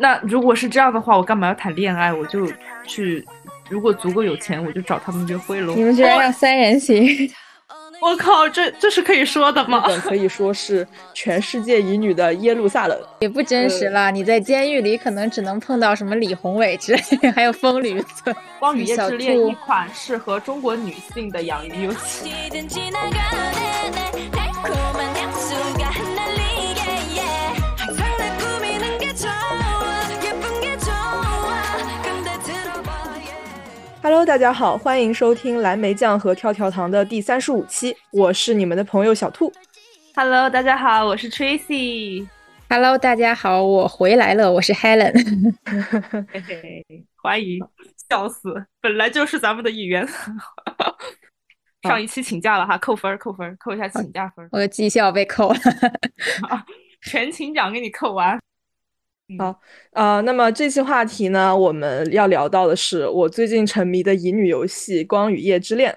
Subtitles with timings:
[0.00, 2.12] 那如果是这样的话，我干嘛要谈恋爱？
[2.12, 2.50] 我就
[2.86, 3.24] 去，
[3.68, 5.74] 如果足够有钱，我就找他们约会喽。
[5.76, 7.06] 你们居然让三人行？
[8.00, 9.84] 我靠，这这是可以说的吗？
[9.84, 14.10] 日本可以说是全世界乙女的耶路撒冷，也不真实了。
[14.10, 18.34] 你在监狱里可能只能碰到什么李宏伟之类，还有风驴子。
[18.58, 22.30] 光与夜之恋一款适合中国女性的养鱼游戏。
[34.02, 39.52] Hello，大家好，欢迎收听蓝莓酱和跳跳糖的第三十五期，我是你们的朋友小兔。
[40.14, 42.26] Hello，大家好，我是 Tracy。
[42.70, 45.12] Hello，大家好，我回来了，我是 Helen。
[46.32, 46.86] 嘿嘿，
[47.22, 47.58] 欢迎，
[48.08, 50.08] 笑死，本来就是咱们的一员。
[51.86, 54.48] 上一期请假了哈，扣分，扣分，扣一下请假分。
[54.50, 55.58] 我的绩效被扣了，
[57.04, 58.40] 全勤奖给你扣完。
[59.38, 59.60] 好，
[59.92, 65.92] 呃，那么这期话题呢，我们要聊到的是我最近沉迷的乙女游戏《光与夜之恋》。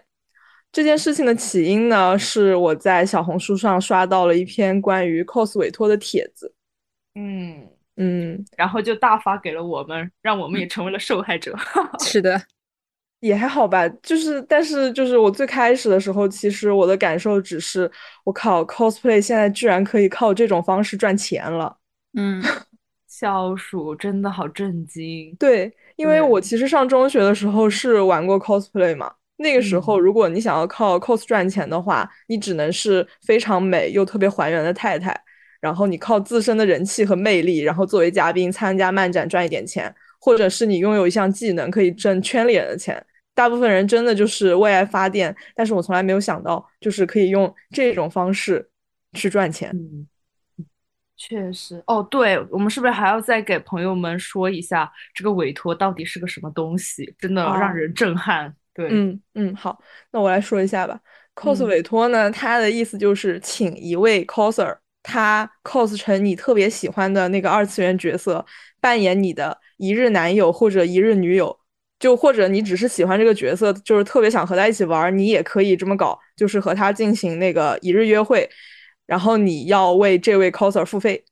[0.72, 6.54] 这件事情的起因呢，是我在小红书上刷到了一篇关于 cos 委托的帖子，
[7.16, 11.56] 嗯嗯，然后就大发给了我们，让我们也成为了受害者。
[12.04, 12.42] 是的，
[13.20, 17.89] 也还好吧，就是，但是就是我最开始的时候，其实我的感受只是，
[18.23, 21.78] 我靠，cosplay 现在居然可以靠这种方式赚钱了，
[22.17, 22.42] 嗯。
[23.14, 35.16] 消暑真的好震惊，对，因为我其实上中学的时候是玩过 cosplay 嘛，那个时候如果你想要靠 cos 赚钱的话，你只能是非常美又特别还原的太太，
[35.61, 43.05] 然后你靠自身的人气和魅力，然后作为嘉宾参加漫展赚一点钱，或者是你拥有一项技能可以挣圈里人的钱。
[43.36, 48.67] 大部分人真的就是为爱发电，但是我从来没有想到，就是可以用这种方式
[49.14, 49.72] 去赚钱。
[51.26, 57.16] 确实哦，对我们是不是还要再给朋友们说一下这个委托到底是个什么东西？
[57.17, 58.54] 真的让人震撼。
[58.73, 59.80] 对，嗯嗯，好，
[60.12, 61.00] 那我来说一下吧。
[61.33, 68.45] cos 委托呢，它的意思就是请一位 coser，他 cos 成你特别喜欢的那个二次元角色，
[68.82, 71.58] 扮演你的一日男友或者一日女友，
[72.00, 78.50] 就或者你只是喜欢这个角色，就是特别想和他一起玩，你也可以这么搞，就是和他进行那个一日约会。
[79.05, 81.23] 然后你要为这位 coser 付费，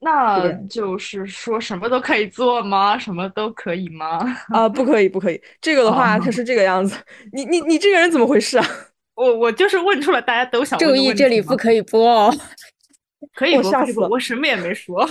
[0.00, 2.98] 那就是说什么都可以做吗？
[2.98, 4.18] 什么都可以吗？
[4.50, 5.40] 啊，不可以，不可以。
[5.60, 6.96] 这个的话，它是这个样子。
[7.32, 8.66] 你你你这个人怎么回事啊？
[9.14, 12.34] 我我就是问出了大家都想注意，这里不可以播哦。
[13.34, 14.08] 可以播，可以播。
[14.08, 15.08] 我什么也没说，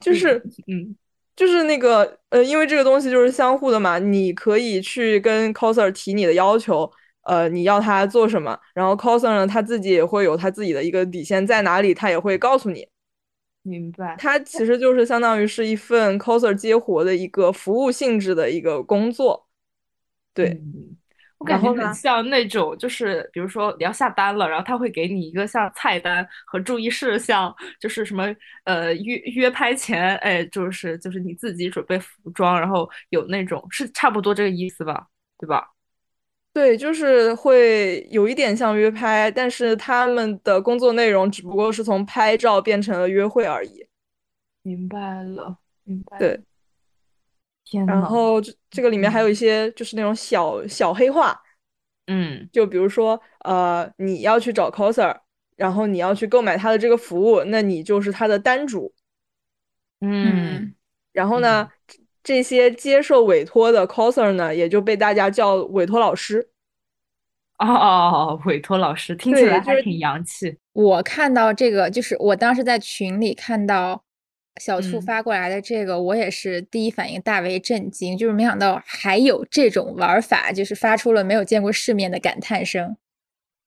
[0.00, 0.96] 就是嗯，
[1.36, 6.90] 就是那个呃，因为这个东西就是相互的嘛，你可以去跟 coser 提你的要求。
[7.22, 8.58] 呃，你要他做什么？
[8.74, 12.88] 然后 coser 呢，他自己也会有他自己的一个底线在哪里，他也会告诉你。
[13.62, 14.16] 明白。
[14.18, 19.46] 他其实就是相当于是一份 coser 接活的一个服务性质的一个工作。
[20.32, 20.58] 对，
[21.36, 35.06] 我感觉很像那种，就是比如说你要下单了，然后他会给你一个像菜单和注意事项，就是什么呃约约拍前，哎，就是就是你自己准备服装，然后有那种是差不多这个意思吧，
[35.38, 35.68] 对吧？
[36.52, 43.86] 对，就是会有一点像约拍，但是他们的工作内容只不过是从拍照变成了约会而已。
[44.62, 46.18] 明白了，明白。
[46.18, 46.40] 对，
[47.64, 51.40] 天然后这这个里面还有一些就是那种小小黑话，
[52.08, 55.16] 嗯，就比如说呃，你要去找 coser，
[55.54, 58.92] 然后你要去购买他的这个服务，那你就是他的单主。
[60.00, 60.74] 嗯，
[61.12, 61.70] 然后呢？
[62.22, 66.50] 这些接受委托的 coser 呢，也就被大家叫委托老师。
[67.58, 70.56] 哦哦哦，委托老师听起来还挺洋气。
[70.72, 74.02] 我看到这个，就是我当时在群里看到
[74.60, 82.96] 小兔发过来的这个，我也是第一反应大为震惊，就是没想到还有这种玩法，就是发出了没有见过世面的感叹声。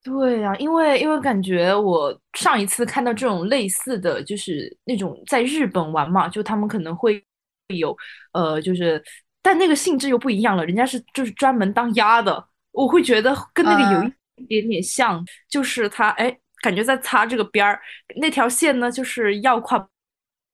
[0.03, 7.23] 对呀，因为因为感觉我上一次看到这种类似的就是那种在日本玩嘛，就他们可能会。
[7.69, 7.95] 有，
[8.33, 9.01] 呃，就是，
[9.41, 10.65] 但那个性质又不一样了。
[10.65, 17.79] 人家是就是专门当鸭的，我会觉得跟那个有一点点像，就是他哎，感觉在擦这个边儿，
[18.17, 19.79] 那条线呢就是要跨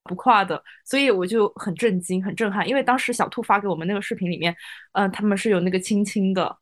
[0.04, 2.66] 不跨的，所以我就很震惊，很震撼。
[2.68, 4.54] 因为当时小兔发给我们那个视频里面，
[4.92, 6.56] 嗯，他们是有那个亲亲的，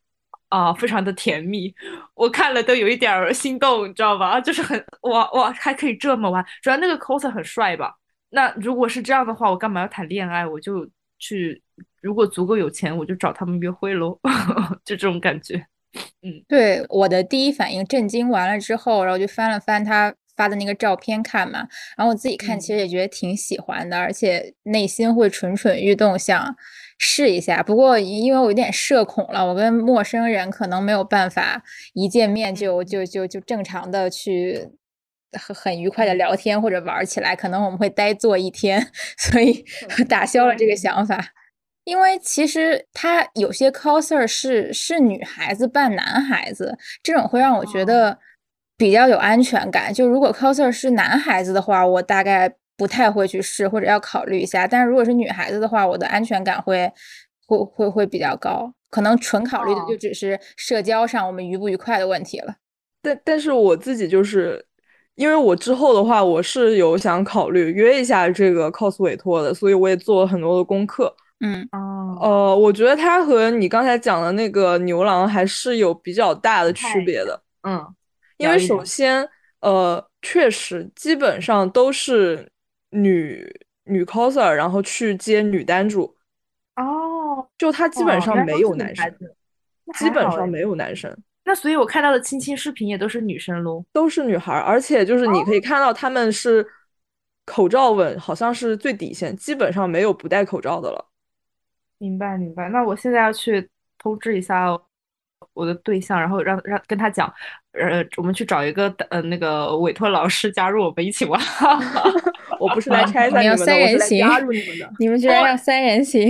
[0.49, 1.73] 啊，非常的甜蜜，
[2.15, 4.41] 我看了都有一点心动，你知道吧？
[4.41, 7.95] 就是很哇哇，还可以这么玩，主要那个 coser 很帅吧。
[8.31, 10.45] 那如果是这样的话，我干嘛要谈恋爱？
[10.45, 10.87] 我就
[11.17, 11.61] 去，
[12.01, 14.19] 如果足够有钱，我就找他们约会喽，
[14.85, 15.65] 就这种感觉。
[16.21, 21.67] 嗯，对，我的第一反应震惊完了之后，然后就翻了翻他发的那个照片看嘛，
[21.97, 26.55] 然后我自己看其实也觉得挺喜欢的，而且内心会蠢蠢欲动，想
[26.99, 27.63] 试一下。
[27.63, 34.69] 不过因为我有点社恐了，我跟陌生人可能没有办法一见面就就就就正常的去
[35.33, 38.85] 很很愉快的聊天或者玩起来，可能我们会呆坐一天，
[39.17, 39.63] 所以
[40.07, 41.33] 打消了这个想法。
[41.85, 48.19] 因为其实他有些 coser 是是女孩子扮男孩子，这种会让我觉得
[48.77, 49.91] 比较有安全感。
[49.91, 54.67] 就如果 coser 是男孩子的话，我大概不太会去试或者要考虑一下。
[54.67, 56.91] 但是如果是女孩子的话，我的安全感会
[57.47, 58.71] 会会会比较高。
[58.91, 62.55] 可能纯考虑的就只是社交上我们愉不愉快的问题了。
[63.01, 64.63] 但但是我自己就是
[65.19, 71.13] 因为我之后的话，我是有想考虑约一下这个 cos 委托的，所以我也做了很多的功课。
[71.41, 77.41] 嗯哦，呃，我觉得它和你刚才讲的那个牛郎还是有比较大的区别的。
[77.63, 77.85] 嗯，
[78.37, 79.27] 因为首先，
[79.59, 82.49] 呃，确实基本上都是
[82.91, 83.45] 女
[83.83, 86.15] 女 coser，然后去接女单主。
[86.77, 89.13] 哦，就他基本上没有男生，
[89.97, 91.13] 基本上没有男生。
[91.43, 96.65] 那所以我看到的亲亲视频也都是女生咯，都是女孩，而且就是你可以看到他们是
[97.45, 101.09] 口罩吻，好像是最底线，基本上没有不戴口罩的了。
[101.97, 104.77] 明白明白，那我现在要去通知一下
[105.53, 107.33] 我的对象，然后让让跟他讲，
[107.71, 111.41] 呃，我们去找一个呃那个委托老师加入我们一起玩。
[112.59, 114.89] 我不是来拆散你们的，我是来加入你们的。
[114.99, 116.29] 你们居然要三人行？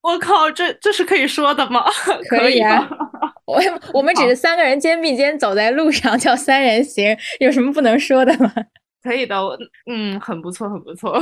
[0.00, 1.84] 我靠，这这是可以说的吗？
[2.30, 2.88] 可以啊，
[3.46, 3.60] 我
[3.94, 8.52] 我们只是三个人肩并肩走在路上叫三人行，有什么不能说的吗？
[9.02, 9.56] 可以的，我
[9.88, 11.16] 嗯，很不错，很不错。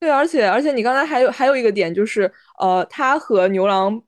[0.00, 4.02] 对，而且而且你刚才还有还有一个点就是，呃，他和牛郎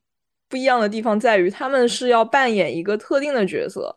[0.48, 3.96] 不一样的地方在于，他们是要扮演一个特定的角色，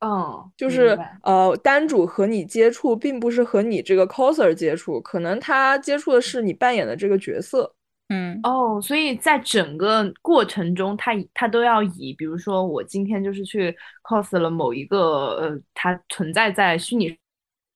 [0.00, 7.74] 嗯，就是呃，单主和你接触，并不是和你这个 coser 接触，可能他接触的是你扮演的这个角色，
[8.12, 14.98] 嗯，哦，所以在整个过程中，他他都要以，比如说我今天就是去 cos 了某一个
[15.36, 17.16] 呃，他存在在虚拟。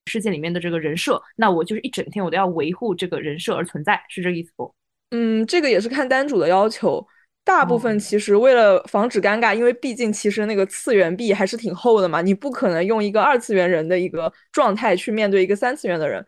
[0.09, 4.73] 世界里面的这个人设，那我就是一整天我都要维护这个人设而存在，是这个意思不？
[5.11, 7.05] 嗯，这个也是看单主的要求。
[7.43, 16.25] 大部分其实为了防止尴尬，因为毕竟其实那个次元壁还是挺厚的嘛，你不可能用一个二次元人的一个状态去面对一个三次元的人。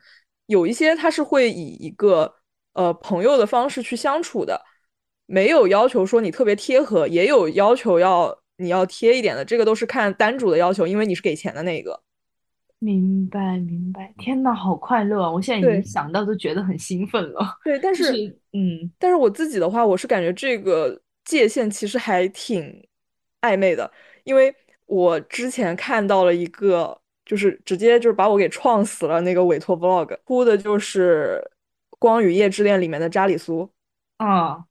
[0.46, 2.34] 有一些他是会以一个
[2.78, 4.62] 呃朋友的方式去相处的，
[5.26, 12.00] 没有要求说你特别贴合，也有要求要你要贴一点的，这个都是看单主的要求，因为你是给钱的那个。
[12.80, 15.28] 明白明白，天呐，好快乐啊！
[15.28, 17.44] 我现在已经想到都觉得很兴奋了。
[17.64, 18.12] 对，但是
[18.52, 22.86] 嗯，但是我自己的话，我是感觉这个界限其实还挺
[23.40, 23.90] 暧昧的，
[24.22, 24.54] 因为
[24.86, 26.96] 我之前看到了一个，
[27.26, 31.42] 就是直接就是把我给撞死了那个委托 vlog，哭的就是
[31.98, 33.70] 《光与夜之恋》里面的扎里苏。
[34.18, 34.64] 啊，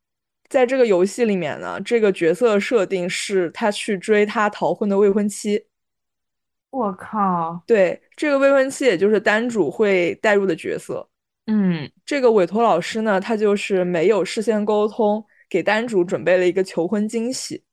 [0.50, 5.66] 在这个游戏里面呢，这个角色设定是他去追他逃婚的未婚妻。
[6.70, 7.64] 我靠！
[7.66, 11.08] 对，这个未婚妻也就是单主会带入的角色。
[11.48, 17.64] 嗯，这个委托老师呢，他就是没有事先沟通，给单主准备了一个求婚惊喜。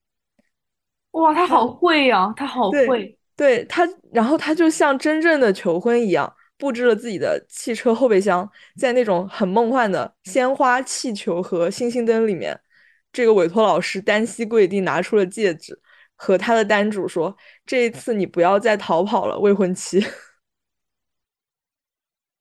[1.11, 2.33] 哇，他好会呀！
[2.37, 3.19] 他好会。
[3.37, 6.33] 对他，然后他就像真正的求婚一样，
[6.65, 12.59] 布置了自己的汽车后备箱，在那种很梦幻的鲜花、气球和星星灯里面，
[13.13, 15.79] 这个委托老师单膝跪地拿出了戒指。
[16.17, 20.01] 和他的单主说：“这一次你不要再逃跑了，未婚妻。”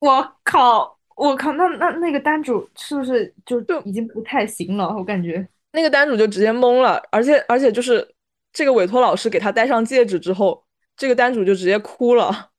[0.00, 0.98] 我靠！
[1.16, 1.52] 我靠！
[1.52, 4.88] 那那那个单主是不是就就已经不太行了？
[4.96, 8.14] 我感觉那个单主就直接懵了，而且而且就是
[8.52, 10.64] 这个委托老师给他戴上戒指之后，
[10.96, 12.52] 这个单主就直接哭了。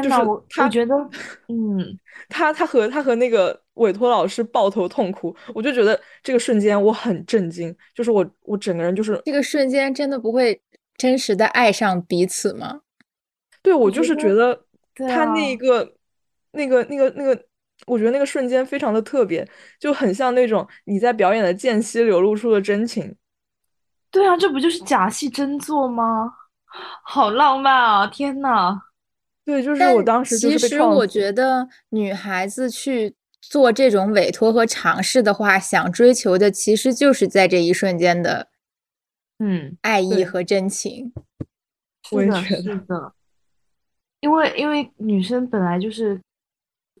[0.00, 0.94] 天呐，我我觉得，
[1.48, 10.60] 嗯， 他他和他和那个委托老师抱头痛哭，我就觉得这个瞬间我很震惊，就是我我整个人就是这个瞬间真的不会
[10.96, 12.80] 真实的爱上彼此吗？
[13.62, 14.64] 对，我就是觉得
[14.96, 15.94] 他那一个
[16.52, 17.40] 那个那个那个，
[17.86, 19.46] 我觉得那个瞬间非常的特别，
[19.78, 23.14] 就很像那种你在表演的间隙流露出的真情。
[24.10, 26.32] 对啊，这不就是假戏真做吗？
[27.04, 28.06] 好浪漫啊！
[28.06, 28.80] 天呐！
[29.44, 38.48] 对，就是我当时其实我觉得女孩子去做这种委托和尝试的话，想追求的其实就是在这一瞬间的，
[39.38, 41.12] 嗯，爱意和真情。
[42.12, 43.12] 我也觉得，是的，
[44.20, 46.20] 因为因为女生本来就是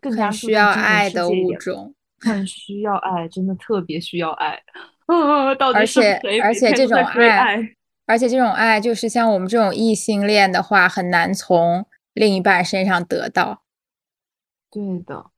[0.00, 4.60] 更加需要爱的物种，很需要爱，真的特别需要爱。
[5.06, 7.58] 嗯， 到底而且而且这种爱。
[8.04, 13.62] 而且这种爱就是像我们这种异性恋的话，很难从另一半身上得到。
[14.70, 15.30] 对的，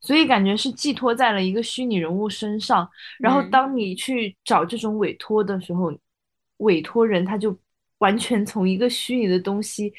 [0.00, 2.88] 所以感觉是寄托在了一个虚拟人物身上。
[3.18, 5.92] 然后当你去找这种委托的时候，
[6.58, 7.56] 委托人他就
[7.98, 9.92] 完全从一个虚拟的东西，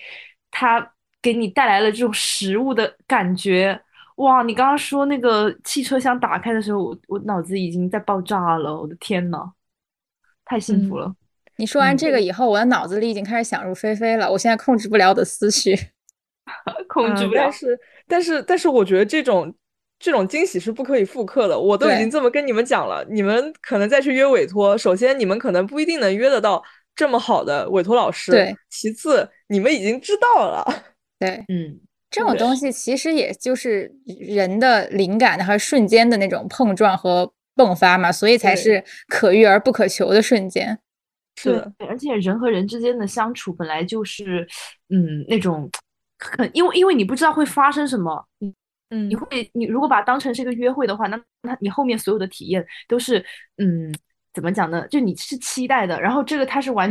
[0.50, 3.79] 他给你带来了这种实物的感觉。
[4.15, 9.53] 哇，你刚刚说那个汽车厢打开的时候，我我脑子已经在爆炸了，我的天呐，
[10.43, 11.15] 太幸福了！
[11.55, 15.74] 你说完这个以后，我的脑子里已经开始想入非非了，我现在控制不了我的思绪，
[16.88, 17.41] 控制不了。
[17.44, 19.53] 但是，但是，但是，我觉得这种
[20.00, 21.60] 这种惊喜是不可以复刻的。
[21.60, 26.63] 我都已经这么跟你们讲了，你们可能再去约委托，首先你们可能不一定能约得到
[26.96, 28.56] 这么好的委托老师，对。
[28.70, 30.65] 其次，你们已经知道了，
[31.20, 31.79] 对，嗯。
[32.12, 33.94] 这种东西其实也就是
[34.27, 40.79] 人的灵感和瞬间的那种碰撞和迸发嘛，所以才是可遇而不可求的瞬间。
[41.36, 44.48] 是的，而且人和人之间的相处本来就是，
[44.89, 45.70] 嗯，那种
[46.20, 48.28] 很因为因为你不知道会发生什么，
[48.92, 53.26] 嗯，你会你如果把它当成是一个约会的话，那那你后面所有的体验都是
[53.58, 53.94] 嗯。
[54.32, 54.88] 怎么讲呢？
[54.90, 56.90] 就你是期待的，然后这个它是完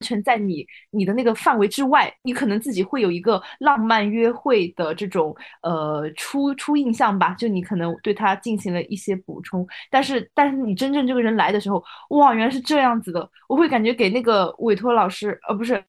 [0.00, 15.84] 全在你你的那个范围之外，你可能自己会有一个浪漫约会的这种呃初初印象吧，就你可能对他进行了一些补充，但是但是你真正这个人来的时候，哇，原来是这样子的，我会感觉给那个委托老师呃不是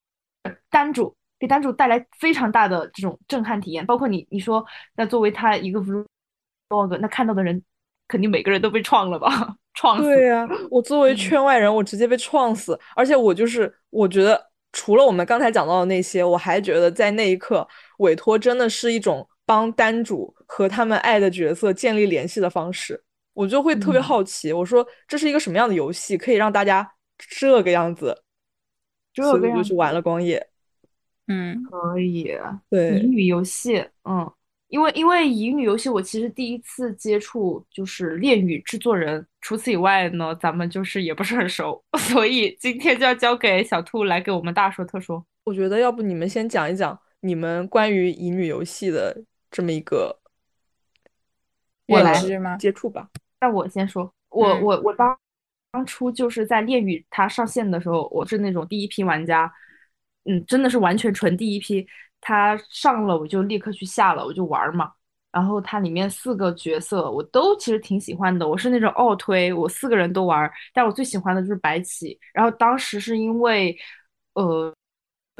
[0.68, 4.64] 单主给单主带来非常大的这种震撼体验，包括你你说
[4.96, 7.62] 那作为他一个 vlog，那看到的人
[8.06, 9.56] 肯定每个人都被创了吧。
[9.74, 12.78] 创对呀，我作为圈外人，我直接被创死。
[12.96, 17.66] 而且我就是，我觉得除了我们刚才讲到的那些，我还觉得在那一刻，
[17.98, 23.00] 委托真的是一种帮单主和他们爱的角色建立联系的方式。
[23.34, 28.20] 我就会特别好奇，我说这是一个什么样的游戏，可以让大家这个样子？
[29.14, 30.44] 所以就去玩了光夜。
[31.28, 32.36] 嗯，可以。
[32.68, 34.30] 对，乙女游戏，嗯。
[34.68, 45.24] 因为因为乙女游戏，我其实第一次接触就是恋与制作人，除此以外呢，咱们就是也不是很熟， 所以今天就要交给小兔来给我们大说特说。
[45.44, 50.14] 我觉得要不你们先讲一讲你们关于乙女游戏的这么一个
[51.86, 52.58] 认知吗？
[52.58, 53.08] 接触吧。
[53.40, 55.18] 那我先说，我我我当
[55.72, 59.50] 当初就是在恋与它上线的时候，我是那种第一批玩家，
[60.28, 61.86] 嗯，真的是完全纯第一批。
[62.20, 64.92] 它上了我就立刻去下了，我就玩嘛。
[65.32, 70.50] 然后它里面四个角色我都其实挺喜欢的，我是那种奥推，我四个人都玩。
[70.74, 72.18] 但我最喜欢的就是白起。
[72.32, 73.76] 然后当时是因为，
[74.34, 74.74] 呃，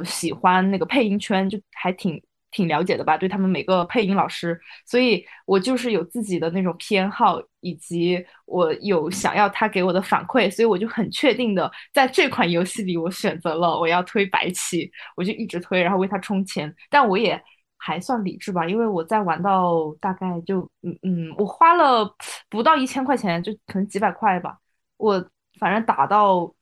[0.04, 2.22] 喜欢那个配音圈，就还挺。
[2.50, 16.74] 挺了解的吧，对他们每个配音老师，所以我就是有自己的那种偏好，以及我有想要他给我的反馈，所以我就很确定的在这款游戏里，我选择了我要推白起，我就一直推，然后为他充钱。
[16.88, 17.38] 但我也
[17.76, 22.10] 还算理智吧，因为我在玩到大概就嗯嗯，我花了
[22.48, 24.58] 不到一千块钱，就可能几百块吧，
[24.96, 25.22] 我
[25.60, 26.52] 反正打到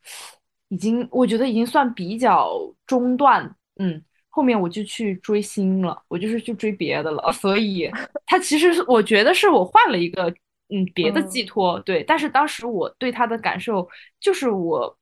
[0.68, 2.50] 已经，我觉得已经算比较
[2.86, 4.02] 中段，嗯。
[4.36, 7.90] 后面我就去追星了，我就是去追别的了， 所以
[8.26, 10.28] 他其实是我觉得是我换了一个
[10.68, 12.04] 嗯别的寄托，对。
[12.04, 13.88] 但是当时我对他的感受
[14.20, 14.94] 就是我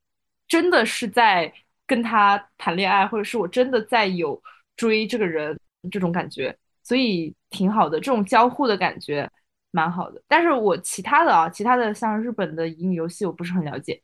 [0.46, 1.52] 真的是在
[1.84, 4.40] 跟他谈恋爱，或者是我真的在有
[4.76, 5.58] 追这个人
[5.90, 9.28] 这种感觉，所以挺好的，这种交互的感觉
[9.72, 10.22] 蛮好的。
[10.28, 14.00] 但是我其他的啊，其他的像日本的乙女游戏我不是很了解。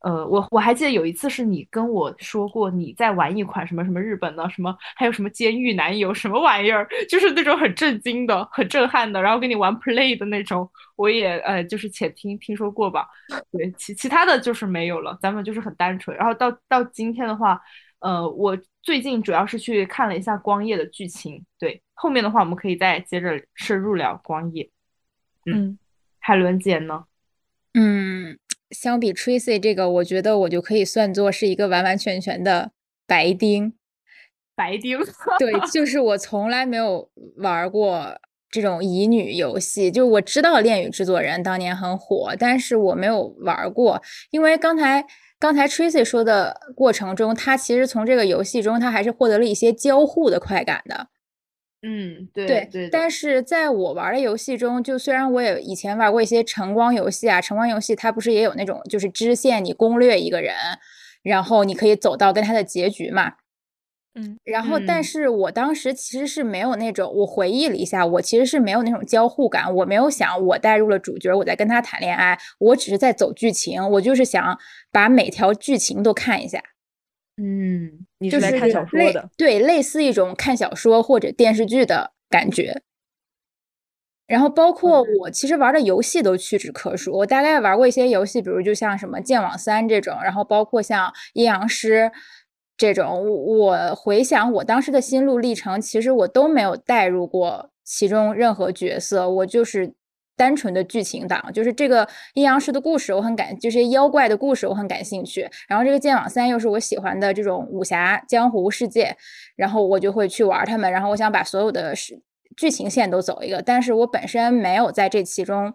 [0.00, 10.66] 呃，我我还记得有一次是你跟我说过你在玩一款什么什么日本的什么，还有什么监狱男友什么玩意儿，就是那种很震惊的、很震撼的，然后跟你玩 play 的那种，
[10.96, 13.06] 我也呃就是且听听说过吧。
[13.52, 16.16] 对，其其他的就是没有了，咱们就是很单纯。
[16.16, 17.60] 然后到到今天的话，
[17.98, 24.70] 呃，我最近主要是去看了一下光夜的剧情，对，后面的话我们可以再接着深入聊光夜。
[25.44, 25.78] 嗯，
[26.18, 27.04] 海伦姐呢？
[27.74, 28.38] 嗯。
[28.70, 32.72] 相比 Tracy 这个，我觉得我就可以算作是一个完完全全的
[33.06, 33.74] 白丁。
[34.54, 34.98] 白丁，
[35.38, 38.18] 对， 就是我从来没有玩过
[38.50, 39.90] 这种乙女游戏。
[39.90, 44.02] 就我知道《恋与制作人》当年很火，但是我没有玩过。
[44.30, 45.04] 因为刚才
[45.38, 51.08] 刚才 Tracy 说的过程中，他其实从这个游戏中，他还是获得了一些交互的快感的。
[51.82, 60.54] 嗯，对对对，但是在我玩的游戏中，就虽然我也以前玩过一些晨光游戏啊，晨光游戏它不是也有那种就是支线，你攻略一个人，
[61.22, 63.32] 然后你可以走到跟他的结局嘛。
[64.14, 74.58] 嗯，然后但是我当时其实是没有那种，我回忆了一下，我其实是没有那种交互感，我没有想我带入了主角，我在跟他谈恋爱，我只是在走剧情，我就是想
[74.90, 76.60] 把每条剧情都看一下。
[77.42, 79.30] 嗯，你就是来看小说类的。
[79.38, 82.82] 对，类似一种看小说或者电视剧的感觉。
[84.26, 92.02] 然后包括我其实玩的游戏都屈指可数，我大概玩过一些游戏，比如就像什么《剑网三》这种，然后包括像《阴阳师》
[92.76, 93.26] 这种。
[93.28, 99.94] 我回想我当时的心路历程，其实我都没有带入过其中任何角色，我就是
[100.40, 105.46] 单纯的剧情党，就是这个阴阳师的故事我很感，就是妖怪的故事我很感兴趣。
[105.68, 109.14] 然后这个《剑网三》又是我喜欢的这种武侠江湖世界，
[109.54, 112.22] 然后我就会去玩他们，然后我想把所有的是。
[112.56, 115.72] 剧情线都走一个，但是我本身没有在这其中，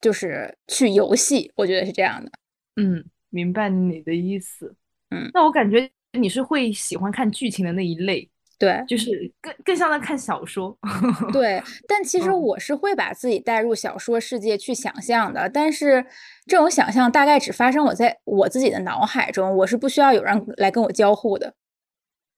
[0.00, 2.30] 就是去游戏，我觉得是这样的。
[2.76, 4.76] 嗯，明白你的意思。
[5.10, 8.30] 嗯，那我感觉你是会喜欢看剧情的那一类，
[8.64, 10.76] 对，就是更更像在看小说。
[11.32, 16.04] 对，但其实我是会把自己带入小说世界去想象的，但是
[16.46, 21.54] 这种想象大概只发生我在我自己的脑海中，我是不需要有人来跟我交互的。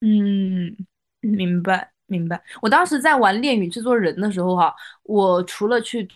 [0.00, 0.76] 嗯，
[1.20, 1.92] 明白。
[2.08, 6.08] 明白，我当时在玩《恋与制作人》的时候，哈，我除了去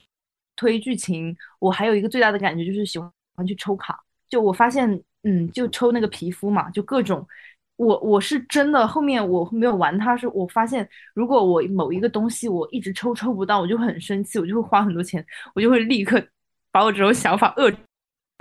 [0.55, 3.11] 推剧情，我还有一个最大的感觉就是喜欢
[3.45, 3.99] 去抽卡。
[4.29, 4.89] 就我发现，
[5.25, 7.27] 嗯，就抽那个皮肤嘛，就各种。
[7.81, 16.23] 我我是真的，后面我没有玩它，是我发现，如果我某一个东西我一直抽抽不到，我就很生气，我就会花很多钱，我就会立刻
[16.71, 17.75] 把我这种想法遏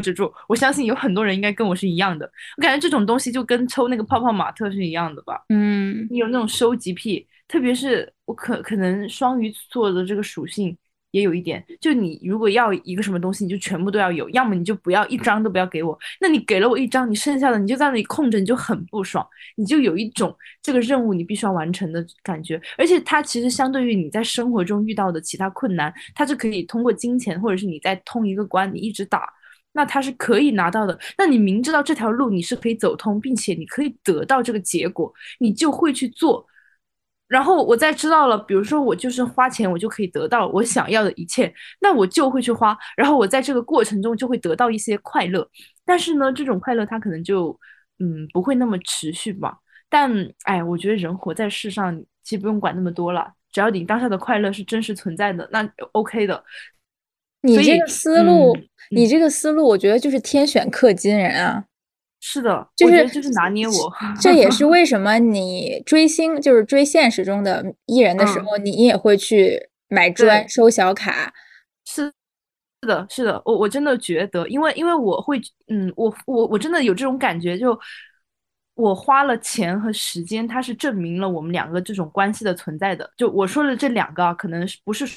[0.04, 0.30] 制住。
[0.50, 5.42] 我相信有很多人应该跟我是一样的，我感觉这种东西就跟抽那个泡泡玛特是一样的吧。
[5.48, 7.26] 嗯，你有那种收集癖。
[7.48, 10.78] 特别是我可可能双鱼座的这个属性
[11.12, 15.98] 也有一点，就你如果要一个什么东西，你就全部都要有，要么你就不要一张都不要给我。
[16.22, 19.26] 那你给了我一张，你剩下的你就在那里空着，你就很不爽，
[19.56, 22.62] 你就有一种这个任务你必须要完成的感觉。
[22.78, 29.28] 而且它其实相对于你在生活中遇到的其他困难，它是可以通过金钱或者是你在通一个关，你一直打，
[29.74, 31.00] 那它是可以拿到的。
[31.18, 36.46] 那你明知道这条路你是可以走通，并且你可以得到这个结果，你就会去做。
[37.30, 42.78] 然后我再知道了，比如说我就是花钱，我就可以得到我想要的一切，那我就会去花。
[42.98, 45.48] 然后我在这个过程中就会得到一些快乐，
[45.86, 47.58] 但是呢，这种快乐它可能就
[48.00, 49.60] 嗯不会那么持续吧。
[49.88, 50.12] 但
[50.44, 56.44] 哎，我觉得人活在世上，其实不用管那么多了，只要你当下的快乐是真实存在的，那 OK 的。
[57.42, 58.58] 你这个思路，
[58.92, 61.64] 你这个思路，我觉得就是天选氪金人啊。
[62.22, 71.34] 是的，就是就是拿捏我，这也是为什么你 追星就是追现实中的艺人的时候，你也会去买砖收小卡。
[71.86, 72.04] 是
[72.82, 77.80] 是的，是的，我我真的觉得，因为因为我会，嗯，我我我真的有这种感觉，就
[78.76, 83.10] 我花了钱和时间，它是证明了我们两个这种关系的存在的。
[83.16, 85.08] 就我说的这两个啊，可能是不是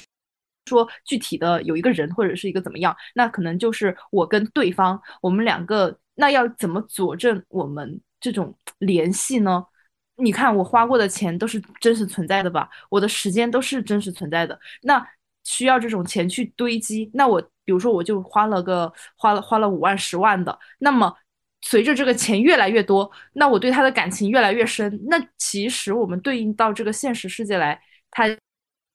[0.65, 5.99] 说具体的有一个人或者是一个怎么样，那可能就是我跟对方，我们两个。
[6.15, 9.63] 那要怎么佐证我们这种联系呢？
[10.17, 12.69] 你看我花过的钱都是真实存在的吧？
[12.89, 14.59] 我的时间都是真实存在的。
[14.83, 15.05] 那
[15.43, 17.09] 需要这种钱去堆积。
[17.13, 20.57] 那我比如说我就花了个花了花了五万十万的。
[20.79, 21.13] 那么
[21.61, 24.99] 随着这个钱越来越多，那我对他的感情越来越深。
[25.07, 28.25] 那其实我们对应到这个现实世界来，他。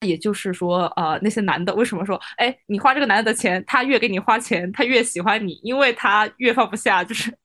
[0.06, 7.36] 也就是说，呃，那些男的为什么说，哎，你花这个男的的钱，他越给你花钱，他越喜欢你，因为他越放不下，就是，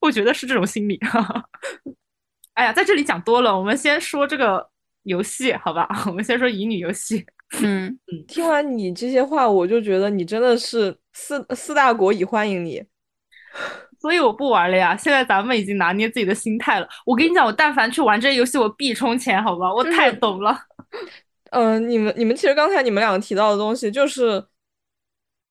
[0.00, 0.98] 我觉得是这种心理。
[2.54, 4.66] 哎呀，在这里讲多了，我们先说这个
[5.02, 5.86] 游戏，好吧？
[6.06, 7.26] 我们先说乙女游戏。
[7.60, 12.82] 嗯嗯，听完你这些话，我就觉得你真的是四四大国已欢迎你，
[14.00, 14.96] 所以我不玩了呀。
[14.96, 16.88] 现在咱们已经拿捏自己的心态了。
[17.04, 19.72] 我跟你讲，我但凡去玩这些游戏，我必充钱，好吧？
[19.72, 20.58] 我太懂了。
[21.50, 24.40] 嗯，你们你们其实刚才你们两个提到的东西，就是《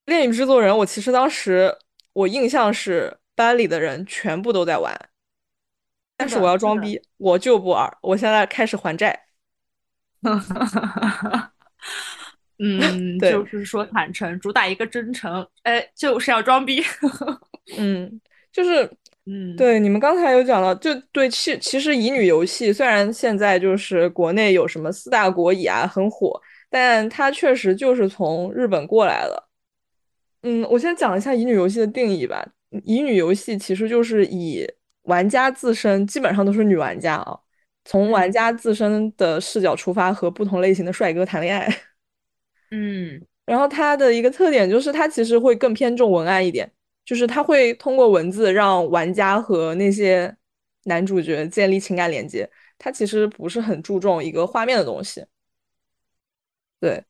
[0.05, 0.73] 恋与制作人》。
[0.75, 1.75] 我其实当时
[2.13, 5.09] 我印象是班里的人全部都在玩，
[6.17, 7.97] 但是我要装逼，我就不玩。
[8.01, 9.27] 我现在开始还债。
[12.59, 15.47] 嗯，就是说坦诚，主打一个真诚。
[15.63, 16.83] 哎，就是要装逼。
[17.77, 18.89] 嗯，就是。
[19.27, 29.43] 嗯，对，你们刚才有讲到，就对，其其实乙女游戏虽然现在就是国内有什么四大国乙啊很火，但它确实就是从日本过来的。
[30.43, 32.45] 嗯，我先讲一下乙女游戏的定义吧。
[32.83, 34.67] 乙女游戏其实就是以
[35.03, 37.35] 玩家自身，基本上都是女玩家啊，
[37.85, 41.67] 从玩家自身的视角出发，和不同类型的帅哥谈恋爱。
[42.69, 46.71] 嗯，然后它的一个特点就是，它其实会更偏重文案一点。
[47.05, 50.35] 就是他会通过文字让玩家和那些
[50.85, 55.23] 男主角建立情感连接，他其实不是很注重一个画面的东西。
[56.79, 57.03] 对，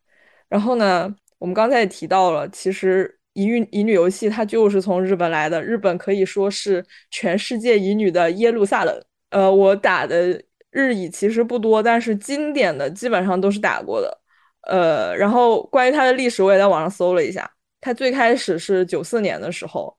[0.47, 9.05] 然后呢，我们刚才也提到了，其实乙女乙女游戏它就是从日本来的，日本可以说是全世界乙女的耶路撒冷。
[9.31, 14.21] 呃，我打的日乙其实不多，但是经典的基本上都是打过的。
[14.61, 17.49] 呃，然后关于它的历史，我也在网上搜了一下，
[17.85, 19.95] 它最开始是九四年的时候，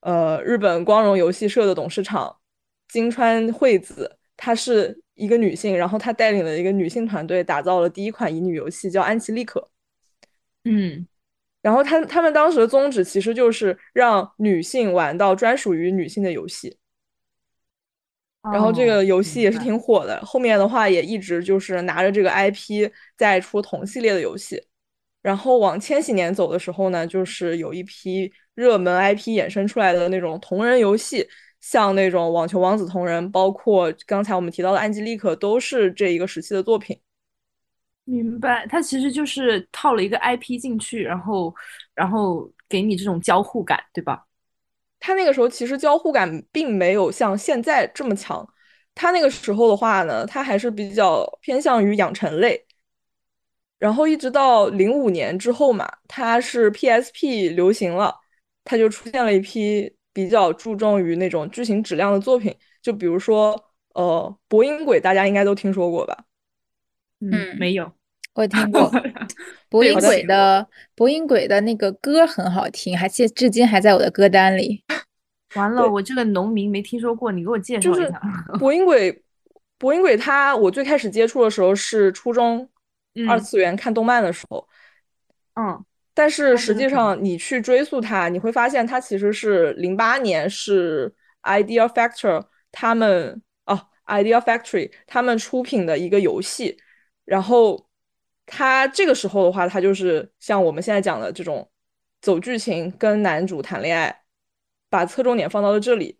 [0.00, 2.36] 呃，日本光荣游戏社的董事长
[2.88, 9.70] 金川惠子，她是一个女性，然后她带领了一个女性团队，打造了第一款乙女游戏，叫安琪丽可。
[10.64, 11.06] 嗯。
[11.62, 16.76] 然后他他们当时的宗旨其实就是让女性玩到专属于女性的游戏，
[18.52, 20.20] 然后这个游戏也是挺火的。
[20.22, 24.66] 后面的话也一直就是拿着这个 IP 在出同系列的游戏。
[25.22, 31.26] 然后往千禧年走的时候呢，就是有一批热门 IP 衍生出来的那种同人游戏，
[31.60, 36.98] 像那种网球王子同人，包括刚才我们提到的安吉丽可，都是这一个时期的作品。
[38.04, 41.54] 明白，它其实就是套了一个 IP 进去，然后，
[41.94, 44.26] 然后给你这种交互感，对吧？
[44.98, 48.46] 它那个时候其实交互感并没有像现在这么强。
[48.94, 52.66] 它那个时候的话呢，它还是比较偏向于养成类。
[53.80, 58.14] 然后一直到零五年之后嘛，它是 PSP 流行了，
[58.62, 63.60] 它就出现了一批比较注重于那种剧情质量的作品，就比如说
[63.94, 66.16] 呃，博音鬼，大家应该都听说过吧？
[67.20, 67.90] 嗯，没有。
[68.34, 68.88] 我听过
[69.68, 74.84] 博音鬼的博音鬼的那个歌很好听，还现至今还在我的歌单里。
[75.56, 78.20] 完了，我这个农民没听说过，你给我介绍一下。
[78.58, 79.24] 博音鬼，
[79.78, 82.68] 博音鬼，他我最开始接触的时候是初中
[83.28, 84.68] 二次元看动漫的时候。
[85.54, 85.84] 嗯。
[86.14, 96.78] 但是实际上你去追溯它，你会发现它其实是零八年是 Idea Factory 他们哦 Idea Factory 他们出品的一个游戏，
[97.24, 97.86] 然后。
[98.52, 101.70] 它这个时候的话，它就是像我们现在讲的这种
[102.20, 104.22] 走剧情跟男主谈恋爱，
[104.88, 106.18] 把侧重点放到了这里，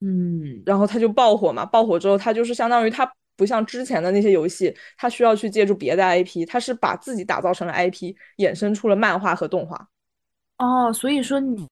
[0.00, 1.64] 嗯，然后他就爆火嘛。
[1.64, 9.88] 爆火之后，他就是相当于他不像之前的那些游戏，它需要去借助别的 IP，它是把自己打造成了 IP，衍生出了漫画和动画。
[10.58, 11.66] 哦，所以说你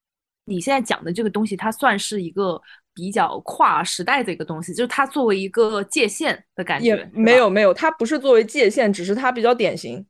[0.45, 2.59] 你现在讲的这个东西，它算是一个。
[2.91, 10.05] 比较跨时代的一个东西，就是它作为一个界限的感觉，也没有没有，它不是作为界限，只是它比较典型。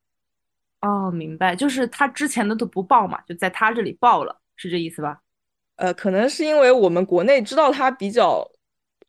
[0.81, 5.19] 哦，明白，就是它之前的都不爆嘛，就在它这里爆了，是这意思吧？
[5.75, 8.49] 呃，可能是因为我们国内知道它比较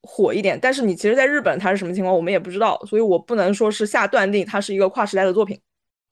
[0.03, 5.61] 火一点，但是你其实在日本它是什么情况，我们也不知道，所以我不能说是下断定它是一个跨时代的作品。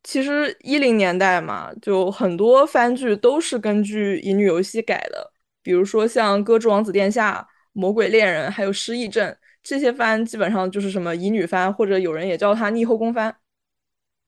[0.03, 7.46] 其实一零年代嘛，就很多番剧都是根据乙女游戏改的，比如说像《歌之王子殿下》。
[7.74, 13.33] 魔鬼恋人还有失忆症这些番基本上就是什么乙女番，或者有人也叫它逆后宫番。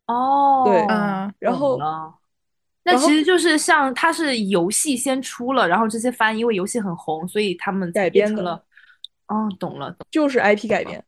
[0.07, 1.77] 哦，对，嗯然后
[2.85, 8.62] 那其实就是像它是游戏先出了，然后这些番因为游戏很红，所以他们改编了。
[9.31, 11.03] 哦，懂了，就是 IP 改编。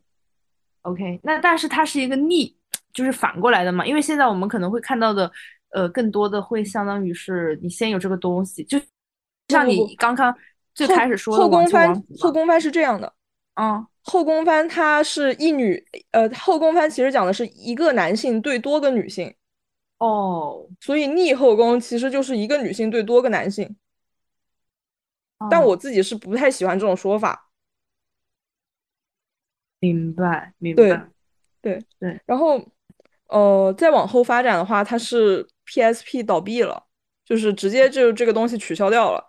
[0.80, 2.56] OK，那但是它是一个逆，
[2.94, 3.84] 就是反过来的嘛？
[3.84, 5.30] 因为现在我们可能会看到的，
[5.72, 8.80] 呃，更多的会相当于是你先有这个东西，就
[9.48, 10.34] 像你刚刚。
[10.74, 13.12] 最开始说后宫番，后宫番是这样的，
[13.60, 19.34] 嗯，后宫番它是一女，呃，后宫番其实讲的是一个男性对多个女性，
[19.98, 23.76] 哦，所以逆后宫其实就是一个女性对多个男性，
[25.50, 27.50] 但我自己是不太喜欢这种说法。
[29.82, 30.82] 明白，明白，
[31.60, 32.20] 对，对，对。
[32.24, 32.64] 然后，
[33.26, 36.84] 呃，再往后发展的话，它是 PSP 倒闭了，
[37.24, 39.28] 就是直接就这个东西取消掉了。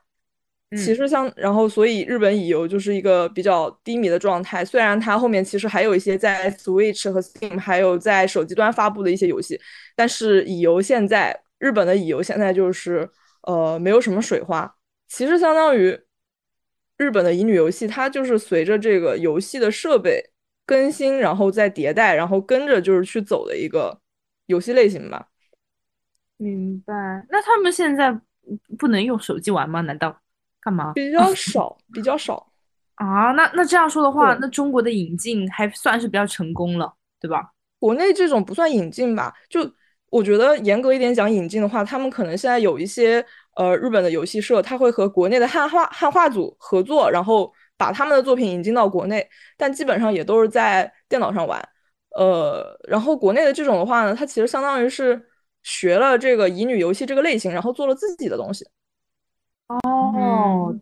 [0.77, 4.63] 其实像，然后所以日本乙游就是一个比较低迷的状态。
[4.63, 9.59] 虽然它后面其实还有一些在 Switch 和 Steam 还有在手机端发布的一些游戏，
[9.95, 13.07] 但是乙游现在日本的乙游现在就是
[13.43, 14.75] 呃没有什么水花。
[15.07, 15.99] 其实相当于
[16.97, 20.31] 日本的乙女游戏，它就是随着这个游戏的设备
[20.73, 23.95] 更新，然后再迭代，然后跟着就是去走的一个
[24.47, 25.27] 游戏类型吧。
[26.37, 26.93] 明白。
[27.29, 28.11] 那他们现在
[28.79, 29.81] 不能用手机玩吗？
[29.81, 30.19] 难道？
[30.59, 30.93] 干嘛？
[30.93, 32.51] 比较少，比较少
[32.95, 33.31] 啊。
[33.33, 37.51] 那那这样说的话，那中国的引进还算是比较成功了，对吧？
[37.77, 39.31] 国内这种不算引进吧？
[39.47, 39.59] 就
[40.09, 43.23] 我觉得严格一点讲，引进的话，他们可能现在有一些
[43.55, 51.61] 呃日本的游戏社，他会和国内的汉化汉化组合作，然后把他们的作品引进到国内，但基本上也都是在电脑上玩。
[52.15, 55.21] 呃，然后国内的这种的话呢，它其实相当于是
[55.63, 58.65] 学了这个乙女游戏这个类型，然后做了自己的东西。
[59.67, 60.73] 哦，